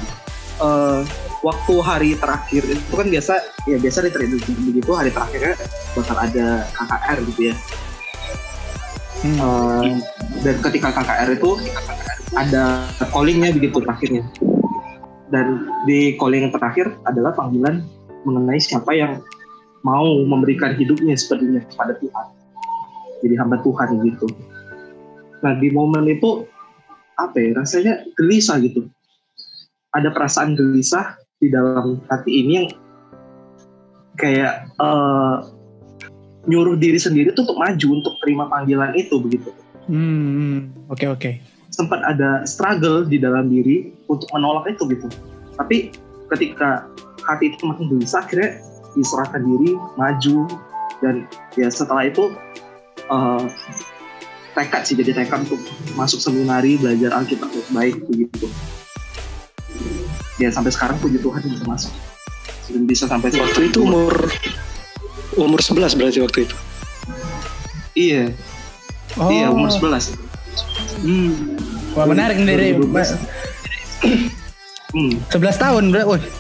Eh, 0.59 1.01
waktu 1.43 1.75
hari 1.83 2.11
terakhir 2.19 2.67
itu 2.67 2.95
kan 2.95 3.07
biasa 3.07 3.35
ya 3.71 3.79
biasa 3.79 3.99
retreat 4.03 4.31
begitu 4.43 4.91
hari 4.91 5.15
terakhirnya 5.15 5.55
bakal 5.95 6.17
ada 6.19 6.67
KKR 6.75 7.19
gitu 7.35 7.41
ya. 7.53 7.55
Hmm. 9.19 9.39
Eh, 9.39 9.99
dan 10.47 10.57
ketika 10.63 10.95
KKR 10.95 11.35
itu 11.35 11.51
ada 12.39 12.87
callingnya 13.11 13.51
begitu 13.55 13.83
terakhirnya. 13.83 14.25
Dan 15.29 15.69
di 15.85 16.17
calling 16.17 16.49
terakhir 16.55 16.97
adalah 17.05 17.37
panggilan 17.37 17.85
mengenai 18.25 18.57
siapa 18.63 18.97
yang 18.97 19.21
mau 19.85 20.25
memberikan 20.25 20.75
hidupnya 20.75 21.15
sepenuhnya 21.19 21.63
kepada 21.69 21.99
Tuhan. 22.01 22.27
Jadi 23.21 23.35
hamba 23.37 23.61
Tuhan 23.61 23.99
gitu. 24.07 24.27
Nah 25.43 25.53
di 25.59 25.69
momen 25.71 26.07
itu 26.09 26.47
apa 27.19 27.35
ya 27.39 27.51
rasanya 27.59 28.07
gelisah 28.15 28.63
gitu. 28.63 28.87
Ada 29.91 30.15
perasaan 30.15 30.55
gelisah 30.55 31.18
di 31.39 31.49
dalam 31.51 32.03
hati 32.11 32.31
ini 32.45 32.53
yang 32.59 32.69
kayak 34.19 34.67
eh, 34.75 35.37
nyuruh 36.51 36.75
diri 36.75 36.99
sendiri 36.99 37.31
tuh 37.35 37.47
untuk 37.47 37.59
maju 37.59 37.89
untuk 37.95 38.15
terima 38.23 38.45
panggilan 38.51 38.95
itu 38.99 39.19
begitu. 39.23 39.51
Hmm. 39.89 40.75
Oke 40.91 41.09
oke. 41.09 41.33
sempat 41.69 42.01
ada 42.01 42.43
struggle 42.49 43.05
di 43.05 43.21
dalam 43.21 43.53
diri 43.53 43.93
untuk 44.09 44.27
menolak 44.33 44.73
itu 44.73 44.89
gitu 44.89 45.07
tapi 45.59 45.93
ketika 46.33 46.87
hati 47.27 47.53
itu 47.53 47.63
makin 47.67 47.93
gelisah 47.93 48.25
akhirnya 48.25 48.63
diserahkan 48.97 49.43
diri 49.43 49.77
maju 49.99 50.39
dan 51.05 51.29
ya 51.55 51.69
setelah 51.69 52.09
itu 52.09 52.33
uh, 53.13 53.45
tekad 54.57 54.83
sih 54.87 54.97
jadi 54.97 55.13
tekad 55.23 55.45
untuk 55.45 55.61
masuk 55.95 56.19
seminari 56.23 56.81
belajar 56.81 57.13
Alkitab 57.15 57.53
baik 57.75 58.01
begitu 58.09 58.49
ya 60.39 60.49
sampai 60.49 60.71
sekarang 60.71 60.97
puji 60.99 61.19
Tuhan 61.19 61.43
bisa 61.43 61.65
masuk 61.65 61.93
dan 62.69 62.83
bisa 62.85 63.05
sampai 63.05 63.29
waktu 63.33 63.61
itu 63.69 63.79
umur 63.83 64.13
umur 65.35 65.59
11 65.59 65.95
berarti 65.95 66.19
waktu 66.21 66.39
itu 66.47 66.57
iya 67.95 68.25
Oh. 69.17 69.33
iya 69.33 69.49
umur 69.49 69.67
11 69.67 70.15
hmm. 71.01 71.33
Wah 71.97 72.05
menarik 72.05 72.37
nih 72.39 72.47
dari 72.47 72.67
2012. 72.77 73.19
hmm. 74.95 75.13
11 75.27 75.59
tahun 75.59 75.91
bro. 75.91 76.15
Wih. 76.15 76.23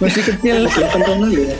Masih 0.00 0.22
kecil. 0.24 0.64
8 0.64 0.96
tahun 0.96 1.18
lalu 1.20 1.44
ya 1.44 1.56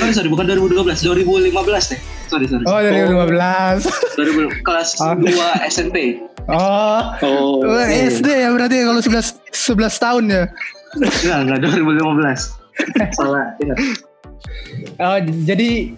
Oh, 0.00 0.08
sorry 0.14 0.30
bukan 0.30 0.46
2012 0.48 1.02
2015 1.04 1.52
deh 1.92 2.00
sorry 2.24 2.46
sorry 2.46 2.64
Oh 2.64 2.78
2015. 2.80 3.84
2000 4.16 4.64
kelas 4.64 4.88
Oh. 5.02 5.12
2 5.18 5.28
SMP 5.68 6.24
Oh. 6.48 7.00
oh 7.20 7.76
SD 7.88 8.26
ya 8.26 8.48
berarti 8.54 8.76
kalau 8.86 9.00
11 9.02 9.52
11 9.52 10.04
tahun 10.04 10.24
ya. 10.30 10.44
enggak 10.96 11.38
enggak 11.44 11.58
2015 11.86 12.56
salah 13.18 13.54
ingat 13.60 13.78
Oh, 14.96 15.18
jadi 15.44 15.92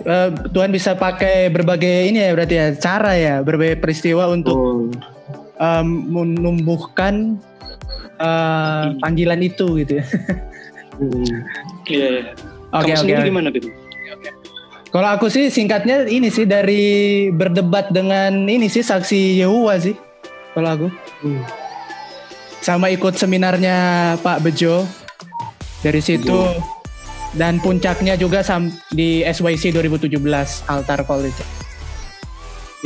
eh, 0.00 0.30
Tuhan 0.52 0.72
bisa 0.72 0.96
pakai 0.96 1.52
berbagai 1.52 2.08
ini 2.08 2.18
ya 2.24 2.32
berarti 2.32 2.54
ya 2.56 2.66
cara 2.80 3.12
ya 3.12 3.34
berbagai 3.44 3.76
peristiwa 3.80 4.32
untuk 4.32 4.56
oh. 4.56 4.88
em, 5.60 5.88
menumbuhkan 6.08 7.36
eh, 8.16 8.84
panggilan 9.04 9.40
itu 9.44 9.84
gitu 9.84 10.00
ya. 10.00 10.04
hmm. 10.96 11.36
iya 11.92 12.06
iya 12.08 12.24
Oke 12.74 12.90
kamu 12.90 12.96
oke. 12.96 13.00
sendiri 13.04 13.20
oke. 13.20 13.28
gimana 13.30 13.48
Bim? 13.52 13.64
Kalau 14.94 15.10
aku 15.10 15.26
sih 15.26 15.50
singkatnya 15.50 16.06
ini 16.06 16.30
sih 16.30 16.46
dari 16.46 17.26
berdebat 17.34 17.90
dengan 17.90 18.46
ini 18.46 18.70
sih 18.70 18.86
saksi 18.86 19.42
Yehova 19.42 19.74
sih. 19.82 19.98
Kalau 20.54 20.70
aku 20.70 20.86
Hmm. 21.18 21.42
sama 22.62 22.94
ikut 22.94 23.18
seminarnya 23.18 23.74
Pak 24.22 24.46
Bejo 24.46 24.86
dari 25.82 25.98
situ 25.98 26.46
dan 27.34 27.58
puncaknya 27.58 28.14
juga 28.14 28.46
sam 28.46 28.70
di 28.94 29.26
SYC 29.26 29.74
2017 29.74 30.62
Altar 30.70 31.02
itu. 31.26 31.44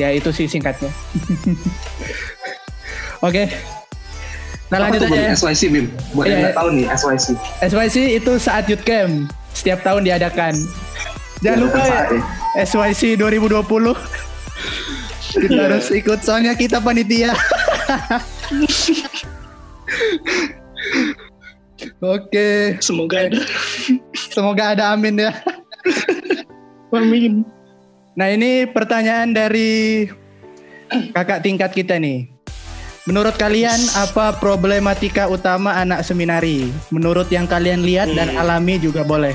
Ya 0.01 0.09
itu 0.09 0.33
sih 0.33 0.49
singkatnya. 0.49 0.89
Oke. 3.29 3.53
Nah 4.73 4.81
Apa 4.81 4.97
lanjut 4.97 5.01
tuh, 5.05 5.13
aja 5.13 5.21
ya. 5.29 5.37
SYC 5.37 5.63
Bim 5.69 5.87
buat 6.17 6.25
Iya, 6.25 6.33
yang 6.33 6.41
nggak 6.41 6.55
iya. 6.55 6.61
tahu 6.61 6.69
nih 6.73 6.87
SYC 6.89 7.27
SYC 7.69 7.97
itu 8.17 8.33
saat 8.41 8.65
youth 8.65 8.85
camp 8.89 9.29
setiap 9.53 9.85
tahun 9.85 10.09
diadakan. 10.09 10.57
Jangan 11.39 11.59
lupa 11.61 11.81
ya 11.81 12.03
SYC 12.59 13.15
2020 13.15 13.95
kita 15.39 15.61
harus 15.61 15.87
ikut 15.93 16.19
soalnya 16.21 16.57
kita 16.57 16.81
panitia. 16.81 17.31
Oke, 22.01 22.75
semoga 22.81 23.31
ada 23.31 23.39
semoga 24.15 24.65
ada 24.75 24.85
amin 24.91 25.15
ya. 25.21 25.33
amin 26.91 27.47
Nah 28.19 28.35
ini 28.35 28.67
pertanyaan 28.67 29.31
dari 29.31 30.11
kakak 31.15 31.47
tingkat 31.47 31.71
kita 31.71 32.03
nih. 32.03 32.27
Menurut 33.07 33.39
kalian 33.39 33.79
apa 33.95 34.35
problematika 34.37 35.31
utama 35.31 35.73
anak 35.73 36.03
seminari? 36.03 36.67
Menurut 36.91 37.31
yang 37.31 37.47
kalian 37.47 37.81
lihat 37.81 38.11
dan 38.13 38.29
Hmm. 38.29 38.43
alami 38.43 38.77
juga 38.77 39.01
boleh. 39.01 39.33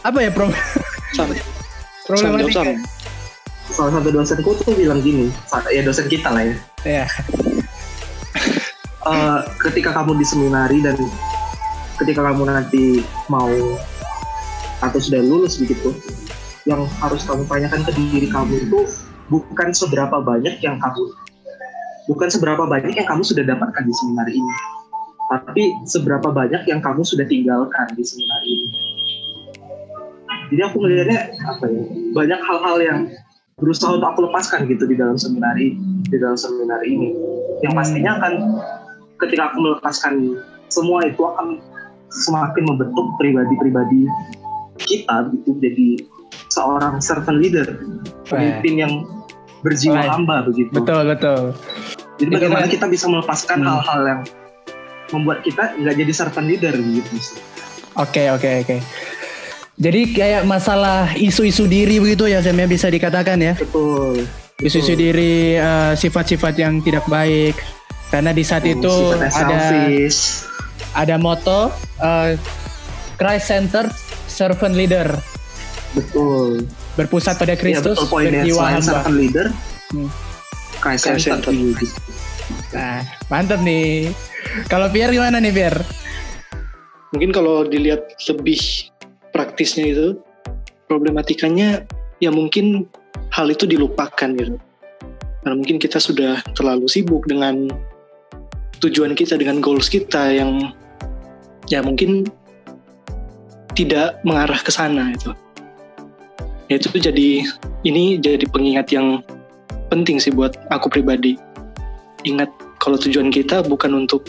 Apa 0.00 0.24
ya 0.24 0.32
pro- 0.32 0.48
jawab 1.14 1.36
problematika? 2.06 2.74
sama 2.74 2.78
salah 3.70 3.92
satu 3.98 4.08
dosenku 4.10 4.50
tuh 4.60 4.74
bilang 4.74 4.98
gini 4.98 5.30
ya 5.70 5.82
dosen 5.86 6.10
kita 6.10 6.30
lah 6.30 6.44
ya 6.46 6.56
Ya. 6.80 7.04
Eh, 9.00 9.40
ketika 9.68 9.96
kamu 9.96 10.16
di 10.20 10.24
seminari 10.24 10.80
dan 10.84 10.96
ketika 12.00 12.20
kamu 12.20 12.48
nanti 12.48 13.04
mau 13.28 13.52
atau 14.80 15.00
sudah 15.00 15.20
lulus 15.20 15.60
begitu 15.60 15.92
yang 16.64 16.84
harus 17.00 17.24
kamu 17.24 17.44
tanyakan 17.48 17.80
ke 17.84 17.92
diri 17.96 18.28
kamu 18.28 18.64
itu 18.64 18.80
bukan 19.32 19.72
seberapa 19.72 20.20
banyak 20.20 20.60
yang 20.60 20.76
kamu 20.80 21.04
bukan 22.08 22.28
seberapa 22.28 22.64
banyak 22.64 22.92
yang 22.96 23.08
kamu 23.08 23.24
sudah 23.24 23.44
dapatkan 23.44 23.84
di 23.84 23.92
seminari 23.92 24.32
ini 24.36 24.54
tapi 25.32 25.62
seberapa 25.88 26.28
banyak 26.32 26.64
yang 26.68 26.80
kamu 26.84 27.04
sudah 27.04 27.24
tinggalkan 27.28 27.86
di 27.96 28.04
seminari 28.04 28.48
ini 28.68 28.89
jadi 30.50 30.60
aku 30.66 30.76
melihatnya 30.78 31.20
apa 31.40 31.64
ya 31.64 31.82
banyak 32.12 32.40
hal-hal 32.40 32.76
yang 32.78 32.98
berusaha 33.56 33.92
untuk 33.92 34.08
aku 34.08 34.20
lepaskan 34.26 34.66
gitu 34.66 34.84
di 34.84 34.94
dalam 34.94 35.14
seminari 35.14 35.76
di 36.04 36.16
dalam 36.16 36.34
seminari 36.34 36.88
ini 36.90 37.08
yang 37.60 37.72
pastinya 37.72 38.16
akan 38.16 38.32
ketika 39.18 39.52
aku 39.52 39.56
melepaskan 39.60 40.14
semua 40.66 41.04
itu 41.04 41.20
akan 41.20 41.60
semakin 42.10 42.62
membentuk 42.64 43.06
pribadi-pribadi 43.16 44.08
kita 44.80 45.28
gitu 45.30 45.54
jadi 45.56 45.88
seorang 46.48 46.98
servant 46.98 47.38
leader 47.38 47.78
pemimpin 48.24 48.74
yang 48.78 48.92
berjiwa 49.60 50.00
hamba 50.00 50.42
begitu 50.42 50.72
Betul 50.72 51.04
betul. 51.06 51.52
jadi 52.16 52.30
bagaimana 52.32 52.64
kan- 52.64 52.72
kita 52.72 52.86
bisa 52.88 53.06
melepaskan 53.06 53.60
Hmm. 53.60 53.68
hal-hal 53.70 54.00
yang 54.02 54.20
membuat 55.10 55.42
kita 55.42 55.76
nggak 55.76 55.94
jadi 55.96 56.12
servant 56.16 56.48
leader 56.48 56.72
gitu 56.72 57.14
Oke 57.98 58.30
oke 58.30 58.50
oke. 58.62 58.76
Jadi 59.80 60.12
kayak 60.12 60.44
masalah 60.44 61.16
isu-isu 61.16 61.64
diri 61.64 61.96
begitu 61.96 62.28
ya 62.28 62.44
Sam 62.44 62.60
ya 62.60 62.68
bisa 62.68 62.92
dikatakan 62.92 63.40
ya. 63.40 63.56
betul 63.56 64.28
Isu-isu 64.60 64.92
diri 64.92 65.56
eh, 65.56 65.92
sifat-sifat 65.96 66.54
yang 66.60 66.84
tidak 66.84 67.08
baik. 67.08 67.56
Karena 68.12 68.34
di 68.36 68.44
saat 68.44 68.66
itu 68.68 68.90
Sifatnya 68.90 69.30
ada 69.32 69.56
selfish 69.70 70.20
ada 70.92 71.16
moto 71.16 71.70
eh, 71.96 72.34
Christ 73.16 73.46
Center 73.48 73.84
Servant 74.26 74.74
Leader 74.76 75.16
betul 75.90 76.70
berpusat 76.94 77.34
pada 77.34 77.54
ya 77.54 77.58
Kristus 77.58 77.98
betul 77.98 78.06
poinnya 78.06 78.46
berjiwa 78.46 78.62
hamba. 78.62 78.82
servant 78.84 79.16
leader 79.16 79.46
Hmm. 79.90 80.06
Christ 80.78 81.10
Christ 81.10 81.26
center 81.26 81.50
center. 81.50 81.82
Nah, 82.70 83.02
mantap 83.26 83.58
nih. 83.58 84.14
Kalau 84.70 84.86
Pierre 84.86 85.10
gimana 85.10 85.42
nih 85.42 85.50
Pierre? 85.50 85.82
mungkin 87.10 87.34
kalau 87.34 87.66
dilihat 87.66 88.06
lebih 88.30 88.89
praktisnya 89.40 89.88
itu 89.88 90.20
problematikanya 90.84 91.88
ya 92.20 92.28
mungkin 92.28 92.84
hal 93.32 93.48
itu 93.48 93.64
dilupakan 93.64 94.28
gitu. 94.36 94.60
Karena 95.40 95.56
mungkin 95.56 95.80
kita 95.80 95.96
sudah 95.96 96.44
terlalu 96.52 96.84
sibuk 96.84 97.24
dengan 97.24 97.72
tujuan 98.84 99.16
kita 99.16 99.40
dengan 99.40 99.64
goals 99.64 99.88
kita 99.88 100.36
yang 100.36 100.76
ya 101.72 101.80
mungkin 101.80 102.28
tidak 103.72 104.20
mengarah 104.28 104.60
ke 104.60 104.68
sana 104.68 105.16
itu 105.16 105.32
ya 106.68 106.76
itu 106.76 106.92
jadi 107.00 107.48
ini 107.88 108.20
jadi 108.20 108.44
pengingat 108.52 108.92
yang 108.92 109.24
penting 109.88 110.20
sih 110.20 110.30
buat 110.30 110.54
aku 110.68 110.92
pribadi. 110.92 111.40
Ingat 112.28 112.52
kalau 112.76 113.00
tujuan 113.00 113.32
kita 113.32 113.64
bukan 113.64 114.04
untuk 114.04 114.28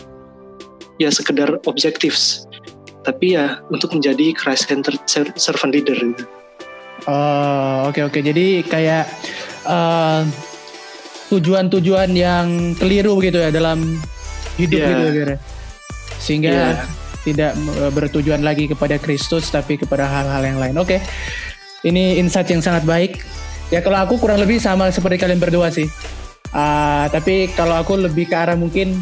ya 0.96 1.12
sekedar 1.12 1.60
objektif 1.68 2.16
tapi 3.02 3.34
ya 3.34 3.58
untuk 3.68 3.94
menjadi 3.94 4.30
Christ 4.34 4.70
centered 4.70 5.02
ser- 5.10 5.34
servant 5.34 5.74
leader 5.74 5.94
gitu. 5.98 6.24
Oh, 7.10 7.90
oke 7.90 7.98
oke. 8.06 8.18
Jadi 8.22 8.62
kayak 8.62 9.04
eh, 9.66 10.20
tujuan-tujuan 11.34 12.10
yang 12.14 12.76
keliru 12.78 13.18
gitu 13.18 13.42
ya 13.42 13.50
dalam 13.50 13.98
hidup 14.60 14.78
Iya. 14.78 14.88
gitu 14.88 15.02
ya, 15.02 15.10
Pierre. 15.10 15.36
Sehingga 16.22 16.52
Iya. 16.54 16.84
tidak 17.26 17.52
eh, 17.58 17.90
bertujuan 17.90 18.42
lagi 18.46 18.70
kepada 18.70 19.02
Kristus 19.02 19.50
tapi 19.50 19.74
kepada 19.74 20.06
hal-hal 20.06 20.42
yang 20.46 20.58
lain. 20.62 20.78
Oke. 20.78 21.02
Ini 21.82 22.22
insight 22.22 22.46
yang 22.54 22.62
sangat 22.62 22.86
baik. 22.86 23.18
Ya 23.74 23.82
kalau 23.82 23.98
aku 23.98 24.20
kurang 24.22 24.38
lebih 24.38 24.62
sama 24.62 24.86
seperti 24.94 25.18
kalian 25.18 25.42
berdua 25.42 25.72
sih. 25.74 25.90
Ah, 26.52 27.08
tapi 27.10 27.50
kalau 27.56 27.80
aku 27.80 27.96
lebih 27.98 28.28
ke 28.30 28.36
arah 28.36 28.54
mungkin 28.54 29.00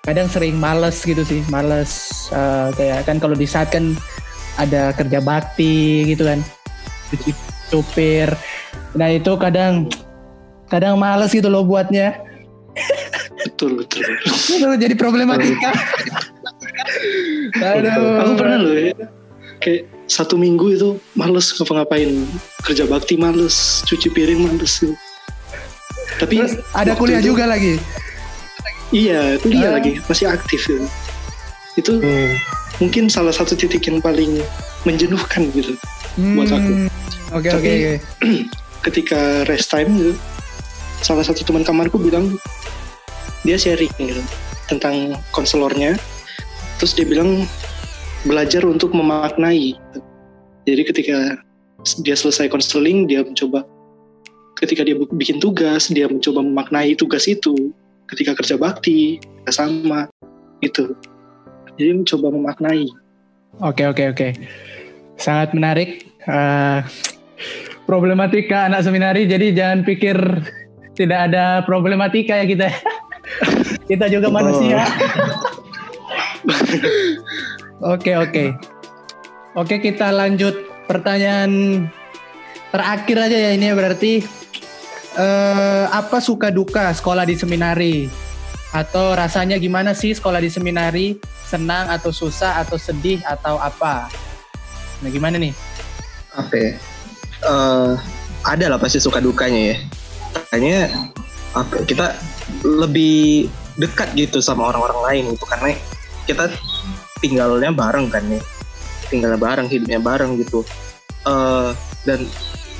kadang 0.00 0.26
sering 0.26 0.56
males 0.56 1.04
gitu 1.04 1.20
sih, 1.22 1.44
males 1.48 1.90
eh, 2.30 2.68
kayak 2.74 3.04
kan 3.04 3.16
kalau 3.18 3.36
di 3.36 3.44
saat 3.44 3.68
kan 3.68 3.92
ada 4.56 4.92
kerja 4.92 5.20
bakti 5.20 6.04
gitu 6.06 6.24
kan, 6.24 6.40
cuci 7.10 7.30
supir. 7.68 8.32
Nah 8.96 9.08
itu 9.08 9.30
kadang 9.36 9.86
kadang 10.66 10.96
males 10.96 11.30
gitu 11.30 11.46
loh 11.46 11.62
buatnya. 11.62 12.16
betul 13.40 13.76
betul 13.76 14.04
Itu 14.46 14.66
jadi 14.78 14.94
problematika. 14.94 15.74
Aduh. 17.60 18.20
aku 18.20 18.32
pernah 18.36 18.58
loh 18.58 18.72
ya 18.72 18.94
kayak 19.60 19.84
satu 20.08 20.34
minggu 20.34 20.72
itu 20.72 20.88
males 21.12 21.52
ngapa-ngapain 21.52 22.24
kerja 22.64 22.88
bakti 22.88 23.14
males 23.14 23.84
cuci 23.84 24.08
piring 24.08 24.48
males 24.48 24.80
gitu. 24.80 24.96
Tapi 26.16 26.40
Terus 26.40 26.56
ada 26.72 26.92
kuliah 26.96 27.20
itu- 27.20 27.32
juga 27.32 27.44
lagi. 27.44 27.76
Iya, 28.90 29.38
kuliah 29.38 29.70
Ah. 29.70 29.74
lagi, 29.78 30.02
masih 30.04 30.26
aktif 30.26 30.66
ya. 30.66 30.82
Itu 31.78 32.02
Hmm. 32.02 32.34
mungkin 32.82 33.06
salah 33.06 33.30
satu 33.30 33.54
titik 33.54 33.86
yang 33.86 34.02
paling 34.02 34.42
menjenuhkan 34.82 35.46
gitu. 35.54 35.78
Buat 36.18 36.50
aku. 36.50 36.72
Hmm, 36.74 36.88
Oke 37.30 37.46
oke 37.46 37.50
Tapi- 37.54 37.70
oke. 37.70 37.94
Ketika 38.90 39.46
rest 39.46 39.70
time 39.70 39.90
gitu, 39.94 40.12
salah 40.98 41.22
satu 41.22 41.44
teman 41.44 41.62
kamarku 41.62 42.00
bilang 42.00 42.34
dia 43.44 43.54
sharing 43.54 43.92
gitu 43.94 44.18
tentang 44.66 45.14
konselornya. 45.30 45.94
Terus 46.80 46.96
dia 46.96 47.06
bilang 47.06 47.44
belajar 48.24 48.64
untuk 48.64 48.90
memaknai. 48.90 49.76
Jadi 50.64 50.82
ketika 50.82 51.38
dia 52.00 52.16
selesai 52.16 52.48
konseling, 52.48 53.04
dia 53.06 53.22
mencoba 53.22 53.62
ketika 54.56 54.82
dia 54.82 54.96
bikin 54.96 55.38
tugas, 55.38 55.88
dia 55.88 56.08
mencoba 56.08 56.40
memaknai 56.40 56.96
tugas 56.96 57.24
itu. 57.24 57.70
Ketika 58.10 58.34
kerja 58.34 58.58
bakti, 58.58 59.22
juga 59.22 59.52
sama 59.54 60.00
gitu. 60.60 60.92
Jadi 61.78 61.90
mencoba 61.96 62.28
memaknai. 62.34 62.90
Oke 63.62 63.86
oke 63.86 64.12
oke. 64.12 64.28
Sangat 65.16 65.54
menarik. 65.56 66.04
Eh, 66.28 66.78
problematika 67.88 68.68
anak 68.68 68.84
seminari. 68.84 69.24
Jadi 69.24 69.56
jangan 69.56 69.82
pikir 69.82 70.16
tidak 70.94 71.32
ada 71.32 71.64
problematika 71.64 72.36
ya 72.36 72.46
kita. 72.46 72.68
kita 73.90 74.06
juga 74.12 74.28
Betul. 74.28 74.36
manusia. 74.36 74.80
Oke 77.80 78.12
oke. 78.12 78.52
Oke 79.56 79.80
kita 79.80 80.12
lanjut 80.12 80.52
pertanyaan 80.84 81.84
terakhir 82.68 83.16
aja 83.16 83.38
ya 83.48 83.50
ini 83.56 83.72
berarti 83.72 84.20
eh, 85.16 85.84
apa 85.90 86.18
suka 86.22 86.50
duka 86.50 86.90
sekolah 86.94 87.24
di 87.26 87.34
seminari 87.34 87.96
atau 88.70 89.18
rasanya 89.18 89.58
gimana 89.58 89.96
sih 89.96 90.14
sekolah 90.14 90.38
di 90.38 90.50
seminari 90.50 91.18
senang 91.42 91.90
atau 91.90 92.14
susah 92.14 92.62
atau 92.62 92.78
sedih 92.78 93.18
atau 93.26 93.58
apa? 93.58 94.06
Nah 95.02 95.10
gimana 95.10 95.40
nih? 95.40 95.54
apa 96.30 96.54
ya? 96.54 96.72
Eh, 97.42 97.92
ada 98.46 98.64
lah 98.70 98.78
pasti 98.78 99.02
suka 99.02 99.18
dukanya 99.18 99.74
ya. 99.74 99.76
Kayaknya 100.54 100.80
apa 101.50 101.82
kita 101.82 102.14
lebih 102.62 103.50
dekat 103.74 104.14
gitu 104.14 104.38
sama 104.38 104.70
orang-orang 104.70 105.00
lain 105.02 105.24
gitu 105.34 105.46
karena 105.50 105.74
kita 106.28 106.46
tinggalnya 107.18 107.74
bareng 107.74 108.06
kan 108.06 108.22
nih 108.30 108.38
tinggalnya 109.10 109.40
bareng 109.40 109.66
hidupnya 109.66 109.98
bareng 109.98 110.38
gitu 110.38 110.62
Eh, 111.20 111.70
dan 112.08 112.24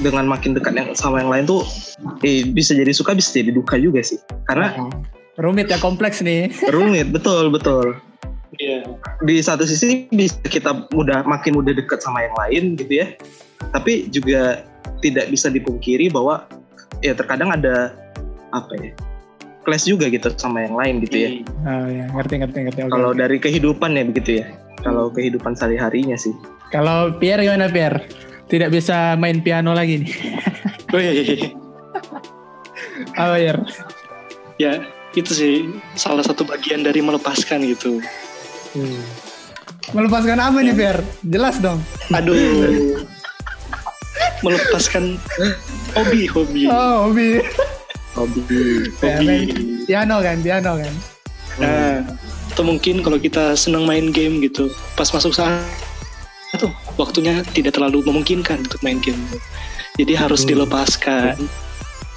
dengan 0.00 0.24
makin 0.26 0.52
dekat 0.52 0.72
yang 0.72 0.88
sama 0.92 1.20
yang 1.20 1.28
lain 1.28 1.44
tuh 1.44 1.62
eh, 2.20 2.42
bisa 2.42 2.72
jadi 2.72 2.90
suka 2.90 3.12
bisa 3.12 3.32
jadi 3.32 3.52
duka 3.52 3.76
juga 3.76 4.00
sih 4.00 4.18
karena 4.44 4.72
Rumit 5.36 5.68
ya 5.68 5.80
kompleks 5.80 6.20
nih. 6.20 6.52
rumit 6.74 7.08
betul 7.08 7.48
betul 7.48 7.96
Iya. 8.52 8.82
di 9.22 9.38
satu 9.40 9.62
sisi 9.62 10.10
bisa 10.10 10.36
kita 10.42 10.90
mudah 10.90 11.22
makin 11.22 11.54
mudah 11.54 11.70
dekat 11.70 12.02
sama 12.02 12.20
yang 12.20 12.34
lain 12.34 12.62
gitu 12.74 12.92
ya 12.98 13.06
tapi 13.70 14.10
juga 14.10 14.66
tidak 15.00 15.30
bisa 15.30 15.48
dipungkiri 15.48 16.10
bahwa 16.10 16.44
ya 17.00 17.14
terkadang 17.14 17.48
ada 17.48 17.94
apa 18.50 18.72
ya 18.76 18.90
clash 19.62 19.86
juga 19.86 20.10
gitu 20.10 20.28
sama 20.34 20.60
yang 20.60 20.74
lain 20.74 20.98
gitu 21.00 21.16
ya 21.16 21.30
Oh 21.62 21.86
ya 21.86 22.04
ngerti 22.10 22.34
ngerti 22.36 22.58
ngerti. 22.66 22.78
Kalau 22.90 23.14
oke. 23.14 23.20
dari 23.22 23.38
kehidupan 23.38 23.90
ya 23.94 24.04
begitu 24.04 24.30
ya 24.42 24.46
kalau 24.82 25.08
kehidupan 25.08 25.54
sehari-harinya 25.54 26.18
sih 26.18 26.34
Kalau 26.68 27.16
Pierre 27.16 27.42
gimana 27.42 27.70
Pierre? 27.70 28.02
Tidak 28.50 28.68
bisa 28.68 29.14
main 29.14 29.38
piano 29.40 29.72
lagi 29.72 30.02
nih. 30.02 30.12
Oh 30.90 30.98
iya, 30.98 31.14
iya, 31.14 31.22
iya. 31.38 31.48
Apa 33.14 33.38
Pierre? 33.38 33.62
ya 34.58 34.82
itu 35.14 35.30
sih 35.30 35.54
salah 35.94 36.26
satu 36.26 36.42
bagian 36.42 36.82
dari 36.82 36.98
melepaskan 36.98 37.62
gitu. 37.62 38.02
Melepaskan 39.94 40.42
apa 40.42 40.66
nih 40.66 40.74
Pierre? 40.74 41.02
Jelas 41.22 41.62
dong. 41.62 41.78
Aduh. 42.10 43.06
melepaskan 44.40 45.14
hobi 45.94 46.26
hobi 46.26 46.66
Oh 46.66 47.06
hobi. 47.06 47.38
hobi 48.18 48.42
Ya, 48.98 49.14
hobi. 49.20 49.38
piano 49.86 50.16
kan, 50.26 50.36
piano 50.42 50.72
kan. 50.74 50.94
Nah, 51.62 52.02
atau 52.50 52.64
mungkin 52.66 53.04
kalau 53.04 53.20
kita 53.20 53.54
senang 53.54 53.86
main 53.86 54.10
game 54.10 54.42
gitu, 54.42 54.72
pas 54.98 55.06
masuk 55.12 55.30
saat 55.36 55.60
tuh 56.58 56.72
waktunya 56.98 57.44
tidak 57.54 57.78
terlalu 57.78 58.02
memungkinkan 58.02 58.66
untuk 58.66 58.80
main 58.82 58.98
game. 58.98 59.20
Jadi 60.00 60.12
harus 60.16 60.42
Hmm. 60.42 60.50
dilepaskan. 60.56 61.36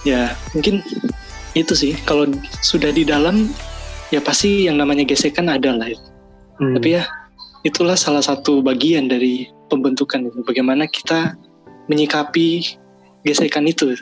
Ya, 0.08 0.34
mungkin 0.58 0.82
itu 1.54 1.74
sih. 1.78 1.94
Kalau 2.08 2.28
sudah 2.64 2.90
di 2.90 3.06
dalam, 3.06 3.52
ya 4.10 4.24
pasti 4.24 4.66
yang 4.66 4.82
namanya 4.82 5.06
gesekan 5.06 5.52
ada 5.52 5.76
lah. 5.76 5.92
Hmm. 6.58 6.74
Tapi 6.78 6.98
ya, 6.98 7.04
itulah 7.62 7.96
salah 8.00 8.24
satu 8.24 8.64
bagian 8.66 9.06
dari 9.12 9.48
pembentukan 9.70 10.28
itu. 10.28 10.40
Bagaimana 10.42 10.90
kita 10.90 11.38
menyikapi 11.92 12.78
gesekan 13.24 13.68
itu. 13.70 13.94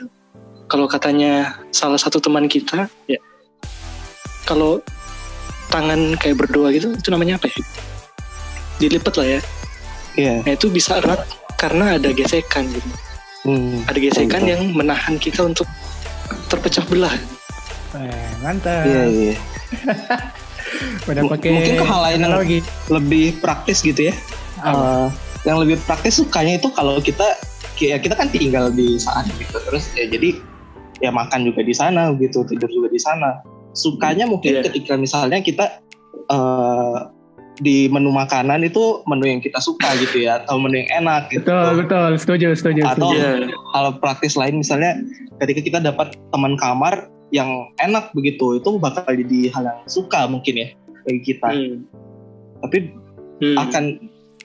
Kalau 0.70 0.88
katanya 0.88 1.60
salah 1.74 2.00
satu 2.00 2.22
teman 2.22 2.48
kita, 2.48 2.88
ya 3.04 3.20
kalau 4.48 4.80
tangan 5.68 6.16
kayak 6.18 6.40
berdoa 6.40 6.72
gitu, 6.74 6.92
itu 6.92 7.08
namanya 7.12 7.36
apa 7.38 7.48
ya? 7.48 7.56
Dilipat 8.80 9.14
lah 9.20 9.28
ya. 9.38 9.40
Iya. 10.14 10.34
Nah 10.42 10.52
itu 10.52 10.66
bisa 10.68 10.98
erat 10.98 11.24
karena 11.54 11.96
ada 11.96 12.10
gesekan 12.10 12.68
gitu. 12.68 12.88
Hmm. 13.42 13.82
Ada 13.84 13.98
gesekan 13.98 14.40
Betul. 14.40 14.52
yang 14.52 14.62
menahan 14.72 15.14
kita 15.16 15.42
untuk 15.42 15.66
terpecah 16.46 16.84
belah. 16.86 17.14
Eh, 17.92 18.30
mantap. 18.40 18.84
Iya, 18.84 19.02
iya. 19.06 19.34
Udah 21.04 21.22
M- 21.22 21.28
pakai 21.28 21.48
mungkin 21.50 21.74
ke 21.74 21.84
hal 21.84 22.00
lain 22.02 22.18
yang- 22.18 22.30
analogi. 22.30 22.58
lebih 22.86 23.36
praktis 23.38 23.80
gitu 23.80 24.08
ya 24.08 24.14
Apa? 24.58 24.70
Eh, 24.70 25.06
yang 25.42 25.58
lebih 25.58 25.76
praktis 25.82 26.16
sukanya 26.16 26.56
itu 26.56 26.70
kalau 26.70 26.96
kita 26.96 27.34
ya 27.76 27.98
kita 27.98 28.14
kan 28.14 28.30
tinggal 28.30 28.70
di 28.70 28.94
sana 28.96 29.26
gitu 29.34 29.58
terus 29.60 29.90
ya 29.92 30.06
jadi 30.06 30.38
ya 30.98 31.10
makan 31.10 31.42
juga 31.42 31.60
di 31.60 31.74
sana 31.74 32.14
gitu 32.14 32.46
tidur 32.46 32.70
juga 32.70 32.88
di 32.88 32.96
sana 32.96 33.42
sukanya 33.72 34.24
mungkin 34.24 34.54
Iya. 34.54 34.62
ketika 34.64 34.94
misalnya 34.94 35.42
kita 35.42 35.82
eh, 36.24 36.96
di 37.60 37.84
menu 37.86 38.08
makanan 38.08 38.64
itu 38.64 39.04
menu 39.04 39.28
yang 39.28 39.40
kita 39.40 39.60
suka 39.60 39.92
gitu 40.00 40.24
ya 40.24 40.40
atau 40.40 40.56
menu 40.56 40.80
yang 40.80 41.04
enak 41.04 41.28
gitu 41.28 41.44
Betul, 41.44 41.84
betul. 41.84 42.10
Setuju, 42.16 42.48
setuju, 42.54 42.80
Atau- 42.86 43.12
setuju. 43.12 43.20
Iya. 43.20 43.56
hal 43.72 43.86
praktis 43.98 44.34
lain 44.34 44.56
misalnya 44.56 44.96
ketika 45.38 45.60
kita 45.60 45.78
dapat 45.78 46.16
teman 46.30 46.56
kamar 46.56 47.12
yang 47.28 47.48
enak 47.78 48.08
begitu 48.12 48.56
itu 48.56 48.70
bakal 48.76 49.04
jadi 49.04 49.52
hal 49.52 49.64
yang 49.64 49.78
suka 49.84 50.24
mungkin 50.26 50.54
ya 50.54 50.68
bagi 51.02 51.20
kita 51.26 51.48
Hmm. 51.48 51.76
tapi 52.60 52.78
Hmm. 53.42 53.56
akan 53.58 53.84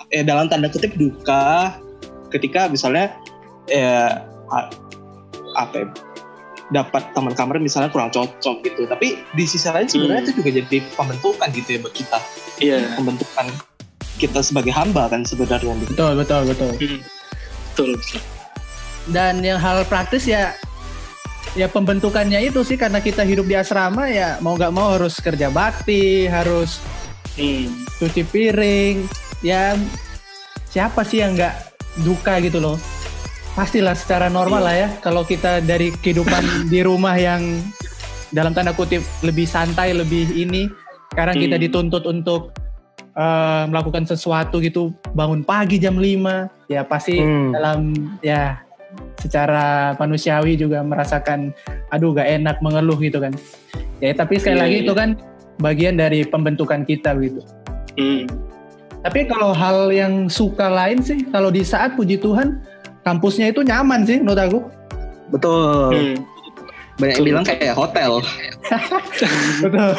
eh 0.10 0.24
dalam 0.24 0.48
tanda 0.48 0.67
kutip 0.67 0.96
duka 0.96 1.76
ketika 2.28 2.67
misalnya 2.67 3.12
eh 3.67 4.12
apa 5.54 5.76
ya, 5.76 5.88
dapat 6.67 7.12
teman 7.12 7.32
kamar 7.32 7.58
misalnya 7.58 7.88
kurang 7.88 8.12
cocok 8.12 8.60
gitu 8.62 8.84
tapi 8.86 9.23
di 9.32 9.43
sisi 9.43 9.65
lain 9.65 9.88
sebenarnya 9.88 10.19
Hmm. 10.19 10.27
itu 10.27 10.34
juga 10.36 10.49
jadi 10.53 10.77
pembentukan 10.93 11.47
gitu 11.49 11.69
ya 11.69 11.80
buat 11.80 11.95
kita 11.95 12.17
Iya. 12.58 12.77
pembentukan 12.93 13.45
kita 14.17 14.39
sebagai 14.41 14.73
hamba 14.73 15.08
kan 15.08 15.21
sebenarnya 15.21 15.77
gitu. 15.77 15.93
Betul, 15.93 16.12
betul, 16.17 16.41
betul. 16.43 16.71
Hmm. 16.73 16.99
Betul, 17.69 17.89
betul. 17.95 18.21
Dan 19.08 19.39
yang 19.39 19.56
hal 19.56 19.86
praktis 19.86 20.25
ya 20.25 20.58
ya 21.53 21.65
pembentukannya 21.65 22.43
itu 22.43 22.62
sih 22.62 22.75
karena 22.75 22.97
kita 22.97 23.21
hidup 23.21 23.45
di 23.45 23.53
asrama 23.53 24.06
ya 24.06 24.36
mau 24.39 24.53
nggak 24.53 24.69
mau 24.69 24.91
harus 24.91 25.15
kerja 25.17 25.47
bakti, 25.47 26.27
harus 26.27 26.82
Hmm. 27.34 27.69
cuci 27.95 28.25
piring. 28.25 29.06
Ya 29.39 29.77
siapa 30.67 31.06
sih 31.06 31.21
yang 31.21 31.32
nggak 31.32 31.53
duka 32.01 32.41
gitu 32.41 32.58
loh? 32.58 32.75
Pastilah 33.58 33.98
secara 33.98 34.30
normal 34.30 34.62
lah 34.62 34.76
ya 34.78 34.89
kalau 35.02 35.26
kita 35.26 35.65
dari 35.65 35.89
kehidupan 35.89 36.46
di 36.74 36.86
rumah 36.86 37.17
yang 37.17 37.41
dalam 38.30 38.54
tanda 38.54 38.70
kutip 38.70 39.02
lebih 39.26 39.50
santai, 39.50 39.98
lebih 39.98 40.30
ini. 40.30 40.70
Sekarang 41.10 41.34
kita 41.36 41.58
Hmm. 41.58 41.63
dituntut 41.65 42.06
untuk 42.06 42.54
eh, 43.17 43.63
melakukan 43.65 44.06
sesuatu 44.06 44.62
gitu, 44.62 44.93
bangun 45.17 45.41
pagi 45.41 45.82
jam 45.82 45.98
5. 45.98 46.46
Ya 46.70 46.86
pasti 46.86 47.17
Hmm. 47.17 47.50
dalam 47.50 47.80
ya 48.22 48.62
secara 49.17 49.98
manusiawi 49.98 50.54
juga 50.54 50.86
merasakan 50.86 51.50
aduh 51.89 52.13
gak 52.13 52.30
enak 52.30 52.62
mengeluh 52.62 52.98
gitu 52.98 53.17
kan 53.17 53.34
ya 53.98 54.13
tapi 54.13 54.38
sekali 54.38 54.58
Iya, 54.58 54.63
lagi 54.63 54.78
itu 54.86 54.93
kan 54.93 55.10
bagian 55.58 55.96
dari 55.98 56.22
pembentukan 56.24 56.86
kita 56.86 57.17
gitu 57.20 57.41
Hmm. 57.98 58.30
tapi 59.02 59.26
kalau 59.26 59.52
hal 59.52 59.89
yang 59.89 60.30
suka 60.30 60.70
lain 60.70 61.02
sih 61.02 61.26
kalau 61.30 61.50
di 61.50 61.62
saat 61.62 61.98
puji 61.98 62.17
Tuhan 62.17 62.62
kampusnya 63.08 63.48
itu 63.48 63.63
nyaman 63.63 64.04
sih 64.04 64.20
menurut 64.20 64.41
aku 64.41 64.60
betul 65.30 65.96
Hmm. 65.96 66.15
banyak 66.98 67.15
yang 67.15 67.26
bilang 67.26 67.46
kayak 67.46 67.72
hotel 67.72 68.20
betul 69.63 69.91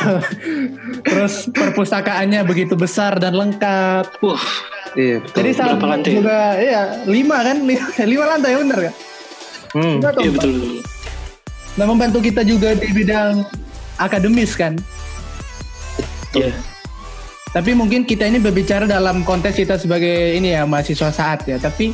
terus 1.03 1.35
perpustakaannya 1.49 2.43
begitu 2.43 2.75
besar 2.75 3.17
dan 3.17 3.33
lengkap 3.33 4.05
Wah, 4.21 4.45
iya 4.93 5.17
betul 5.19 5.37
jadi 5.41 5.51
Berapa 5.55 5.87
lantai? 5.89 6.13
juga 6.13 6.39
ya 6.55 6.83
lima 7.07 7.37
kan 7.41 7.57
lima, 7.63 7.87
lima 8.13 8.25
lantai 8.29 8.53
bener 8.59 8.81
kan 8.85 8.95
Hmm. 9.69 10.01
Lima 10.01 10.09
atau 10.09 10.21
iya 10.21 10.31
betul 10.33 10.51
betul. 10.51 10.81
Nah 11.77 11.85
membantu 11.85 12.19
kita 12.19 12.41
juga 12.41 12.73
di 12.73 12.89
bidang 12.89 13.45
akademis 13.97 14.57
kan. 14.57 14.81
Iya. 16.33 16.57
Tapi 17.49 17.71
mungkin 17.73 18.03
kita 18.03 18.27
ini 18.27 18.37
berbicara 18.37 18.85
dalam 18.85 19.21
konteks 19.23 19.57
kita 19.59 19.77
sebagai 19.77 20.33
ini 20.33 20.53
ya 20.53 20.65
mahasiswa 20.65 21.09
saat 21.09 21.45
ya. 21.45 21.57
Tapi 21.57 21.93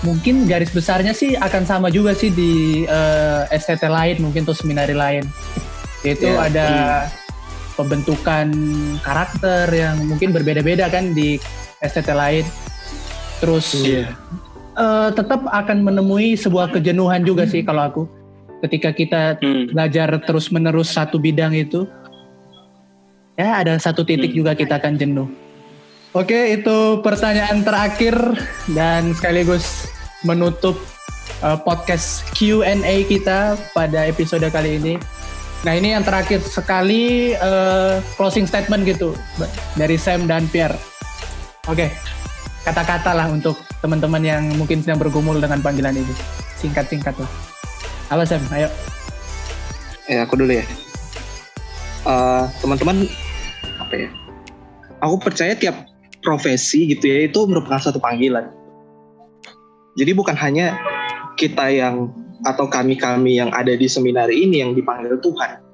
mungkin 0.00 0.46
garis 0.46 0.70
besarnya 0.70 1.10
sih 1.10 1.34
akan 1.34 1.66
sama 1.66 1.88
juga 1.90 2.14
sih 2.14 2.30
di 2.30 2.84
uh, 2.86 3.48
STT 3.50 3.90
lain 3.90 4.22
mungkin 4.22 4.46
tuh 4.46 4.54
seminari 4.54 4.94
lain. 4.94 5.26
Yaitu 6.06 6.30
Ya, 6.30 6.46
ada 6.46 6.68
pembentukan 7.74 8.50
karakter 9.02 9.66
yang 9.70 10.06
mungkin 10.06 10.30
berbeda-beda 10.30 10.86
kan 10.86 11.14
di 11.14 11.38
STT 11.82 12.10
lain. 12.14 12.46
Terus 13.38 13.74
Iya. 13.74 14.14
eh, 14.78 15.10
tetap 15.10 15.42
akan 15.46 15.82
menemui 15.82 16.38
sebuah 16.38 16.70
kejenuhan 16.70 17.26
juga 17.26 17.46
sih 17.46 17.66
kalau 17.66 17.82
aku 17.86 18.02
ketika 18.62 18.90
kita 18.90 19.22
Hmm. 19.38 19.70
belajar 19.70 20.10
terus 20.22 20.50
menerus 20.50 20.90
satu 20.90 21.18
bidang 21.18 21.54
itu 21.54 21.86
ya 23.34 23.62
ada 23.62 23.74
satu 23.78 24.02
titik 24.02 24.34
Hmm. 24.34 24.38
juga 24.42 24.52
kita 24.54 24.78
akan 24.78 24.94
jenuh 24.98 25.26
oke 26.18 26.38
itu 26.58 26.98
pertanyaan 27.06 27.62
terakhir 27.62 28.18
dan 28.74 29.14
sekaligus 29.14 29.86
menutup 30.26 30.74
uh, 31.46 31.54
podcast 31.54 32.26
Q&A 32.34 33.06
kita 33.06 33.54
pada 33.70 34.10
episode 34.10 34.42
kali 34.50 34.82
ini. 34.82 34.94
Nah 35.62 35.74
ini 35.78 35.94
yang 35.94 36.02
terakhir 36.02 36.42
sekali 36.42 37.34
uh, 37.38 38.02
closing 38.18 38.50
statement 38.50 38.82
gitu 38.82 39.14
dari 39.78 39.94
Sam 39.94 40.26
dan 40.26 40.50
Pierre. 40.50 40.74
Oke 41.70 41.94
kata-kata 42.68 43.16
lah 43.16 43.32
untuk 43.32 43.56
teman-teman 43.80 44.20
yang 44.20 44.44
mungkin 44.60 44.84
sedang 44.84 45.00
bergumul 45.00 45.40
dengan 45.40 45.64
panggilan 45.64 45.96
ini. 45.96 46.14
Singkat-singkat 46.60 47.16
lah. 47.16 47.30
Apa 48.12 48.28
Sam. 48.28 48.44
Ayo. 48.52 48.68
Ya 50.04 50.28
aku 50.28 50.36
dulu 50.36 50.52
ya. 50.52 50.64
Eh, 52.04 52.44
teman-teman 52.60 53.08
apa 53.80 53.94
ya? 53.96 54.08
Aku 55.00 55.16
percaya 55.16 55.56
tiap 55.56 55.87
profesi 56.28 56.92
gitu 56.92 57.08
ya 57.08 57.24
itu 57.24 57.40
merupakan 57.48 57.80
suatu 57.80 57.96
panggilan. 57.96 58.52
Jadi 59.96 60.12
bukan 60.12 60.36
hanya 60.36 60.76
kita 61.40 61.72
yang 61.72 62.12
atau 62.44 62.68
kami-kami 62.68 63.40
yang 63.40 63.48
ada 63.56 63.72
di 63.72 63.88
seminari 63.88 64.44
ini 64.44 64.60
yang 64.60 64.76
dipanggil 64.76 65.16
Tuhan. 65.24 65.64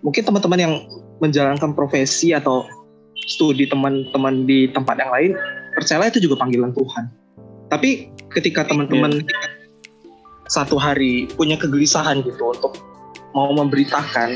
Mungkin 0.00 0.22
teman-teman 0.24 0.58
yang 0.58 0.74
menjalankan 1.20 1.76
profesi 1.76 2.32
atau 2.32 2.64
studi 3.28 3.68
teman-teman 3.68 4.48
di 4.48 4.72
tempat 4.72 4.96
yang 4.96 5.12
lain, 5.12 5.30
percayalah 5.76 6.08
itu 6.08 6.24
juga 6.24 6.40
panggilan 6.40 6.72
Tuhan. 6.72 7.04
Tapi 7.68 8.08
ketika 8.32 8.64
teman-teman 8.64 9.22
satu 10.48 10.80
hari 10.80 11.28
punya 11.36 11.60
kegelisahan 11.60 12.24
gitu 12.24 12.56
untuk 12.56 12.74
mau 13.36 13.52
memberitakan 13.54 14.34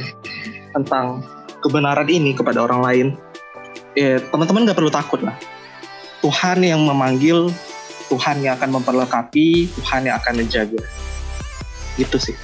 tentang 0.77 1.24
kebenaran 1.64 2.07
ini 2.07 2.37
kepada 2.37 2.62
orang 2.62 2.81
lain, 2.85 3.07
ya 3.98 4.20
teman-teman 4.31 4.68
nggak 4.68 4.79
perlu 4.79 4.92
takut 4.92 5.18
lah. 5.24 5.35
Tuhan 6.24 6.64
yang 6.64 6.80
memanggil, 6.80 7.52
Tuhan 8.08 8.40
yang 8.40 8.56
akan 8.56 8.80
memperlengkapi, 8.80 9.68
Tuhan 9.76 10.08
yang 10.08 10.16
akan 10.16 10.40
menjaga. 10.40 10.80
Gitu 12.00 12.16
sih. 12.16 12.37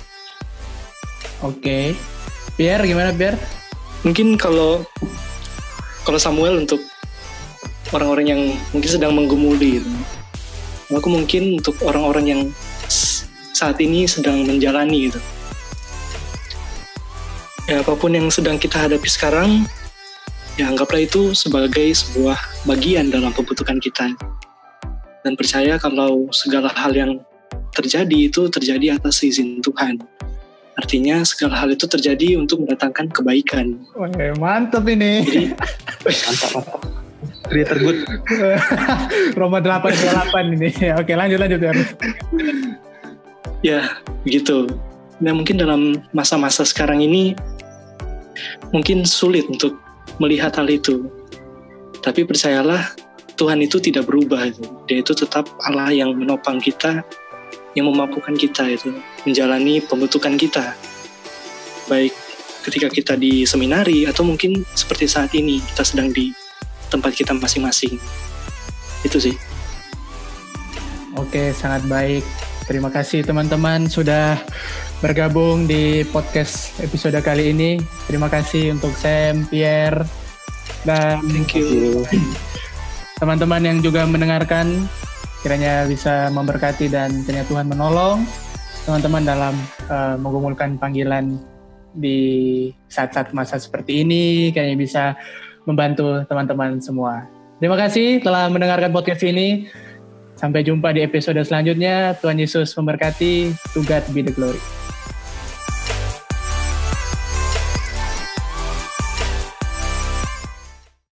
Oke. 1.41 1.97
Pierre 2.61 2.85
gimana 2.85 3.17
Pierre? 3.17 3.41
Mungkin 4.05 4.37
kalau 4.37 4.85
kalau 6.05 6.21
Samuel 6.21 6.61
untuk 6.61 6.85
orang-orang 7.97 8.27
yang 8.29 8.43
mungkin 8.77 8.91
sedang 8.91 9.17
menggumuli 9.17 9.81
gitu. 9.81 9.89
Aku 10.93 11.09
mungkin 11.09 11.57
untuk 11.57 11.81
orang-orang 11.81 12.25
yang 12.29 12.41
saat 13.57 13.81
ini 13.81 14.05
sedang 14.05 14.45
menjalani 14.45 15.09
gitu. 15.09 15.21
Ya 17.71 17.81
apa 17.81 17.95
pun 17.97 18.13
yang 18.13 18.27
sedang 18.29 18.59
kita 18.61 18.91
hadapi 18.91 19.07
sekarang, 19.07 19.65
ya 20.61 20.69
anggaplah 20.69 21.01
itu 21.01 21.33
sebagai 21.33 21.89
sebuah 21.97 22.37
bagian 22.69 23.09
dalam 23.09 23.33
pembentukan 23.33 23.81
kita. 23.81 24.13
Dan 25.25 25.33
percaya 25.33 25.81
kalau 25.81 26.29
segala 26.37 26.69
hal 26.77 26.93
yang 26.93 27.17
terjadi 27.73 28.29
itu 28.29 28.53
terjadi 28.53 29.01
atas 29.01 29.25
izin 29.25 29.65
Tuhan. 29.65 30.05
Artinya 30.77 31.25
segala 31.25 31.57
hal 31.65 31.73
itu 31.73 31.89
terjadi 31.89 32.37
untuk 32.37 32.61
mendatangkan 32.65 33.09
kebaikan. 33.09 33.81
Wah, 33.97 34.09
mantep 34.37 34.85
ini. 34.85 35.25
Jadi 35.25 35.45
Mantap, 36.29 36.51
mantap. 36.57 36.81
Creator 37.49 37.79
good. 37.85 37.99
Roma 39.41 39.65
828 39.65 40.57
ini. 40.61 40.71
Oke, 40.97 41.13
lanjut 41.17 41.41
lanjut 41.41 41.59
Pierre. 41.61 41.85
ya 43.65 43.97
begitu. 44.25 44.69
Nah 45.21 45.33
mungkin 45.37 45.57
dalam 45.57 46.01
masa-masa 46.17 46.65
sekarang 46.65 47.01
ini 47.05 47.33
mungkin 48.73 49.05
sulit 49.05 49.45
untuk 49.53 49.77
melihat 50.21 50.53
hal 50.61 50.69
itu. 50.69 51.09
Tapi 52.05 52.29
percayalah 52.29 52.93
Tuhan 53.41 53.65
itu 53.65 53.81
tidak 53.81 54.05
berubah 54.05 54.53
itu. 54.53 54.63
Dia 54.85 55.01
itu 55.01 55.17
tetap 55.17 55.49
Allah 55.65 55.89
yang 55.91 56.13
menopang 56.13 56.61
kita, 56.61 57.01
yang 57.73 57.89
memampukan 57.89 58.37
kita 58.37 58.69
itu 58.69 58.93
menjalani 59.25 59.81
pembentukan 59.81 60.37
kita. 60.37 60.77
Baik 61.89 62.13
ketika 62.61 62.93
kita 62.93 63.13
di 63.17 63.49
seminari 63.49 64.05
atau 64.05 64.21
mungkin 64.21 64.61
seperti 64.77 65.09
saat 65.09 65.33
ini 65.33 65.65
kita 65.73 65.83
sedang 65.83 66.13
di 66.13 66.31
tempat 66.93 67.17
kita 67.17 67.33
masing-masing. 67.33 67.97
Itu 69.01 69.17
sih. 69.17 69.33
Oke, 71.17 71.57
sangat 71.57 71.89
baik. 71.89 72.23
Terima 72.69 72.93
kasih 72.93 73.27
teman-teman 73.27 73.91
sudah 73.91 74.39
bergabung 75.01 75.65
di 75.65 76.05
podcast 76.13 76.77
episode 76.85 77.17
kali 77.25 77.57
ini. 77.57 77.81
Terima 78.05 78.29
kasih 78.29 78.77
untuk 78.77 78.93
Sam, 78.93 79.49
Pierre, 79.49 80.05
dan 80.85 81.25
Thank 81.25 81.57
you. 81.57 82.05
teman-teman 83.21 83.65
yang 83.65 83.79
juga 83.81 84.05
mendengarkan. 84.05 84.85
Kiranya 85.41 85.89
bisa 85.89 86.29
memberkati 86.29 86.93
dan 86.93 87.25
kiranya 87.25 87.49
Tuhan 87.49 87.65
menolong 87.65 88.29
teman-teman 88.85 89.25
dalam 89.25 89.55
eh, 89.89 90.17
menggumulkan 90.21 90.77
panggilan 90.77 91.41
di 91.97 92.21
saat-saat 92.93 93.33
masa 93.33 93.57
seperti 93.57 94.05
ini. 94.05 94.53
Kayaknya 94.53 94.77
bisa 94.77 95.05
membantu 95.65 96.25
teman-teman 96.29 96.77
semua. 96.81 97.25
Terima 97.57 97.77
kasih 97.77 98.21
telah 98.21 98.53
mendengarkan 98.53 98.93
podcast 98.93 99.25
ini. 99.25 99.69
Sampai 100.37 100.65
jumpa 100.65 100.93
di 100.97 101.05
episode 101.05 101.41
selanjutnya. 101.45 102.17
Tuhan 102.17 102.41
Yesus 102.41 102.73
memberkati. 102.73 103.53
To 103.77 103.85
God 103.85 104.05
be 104.13 104.25
the 104.25 104.33
glory. 104.33 104.80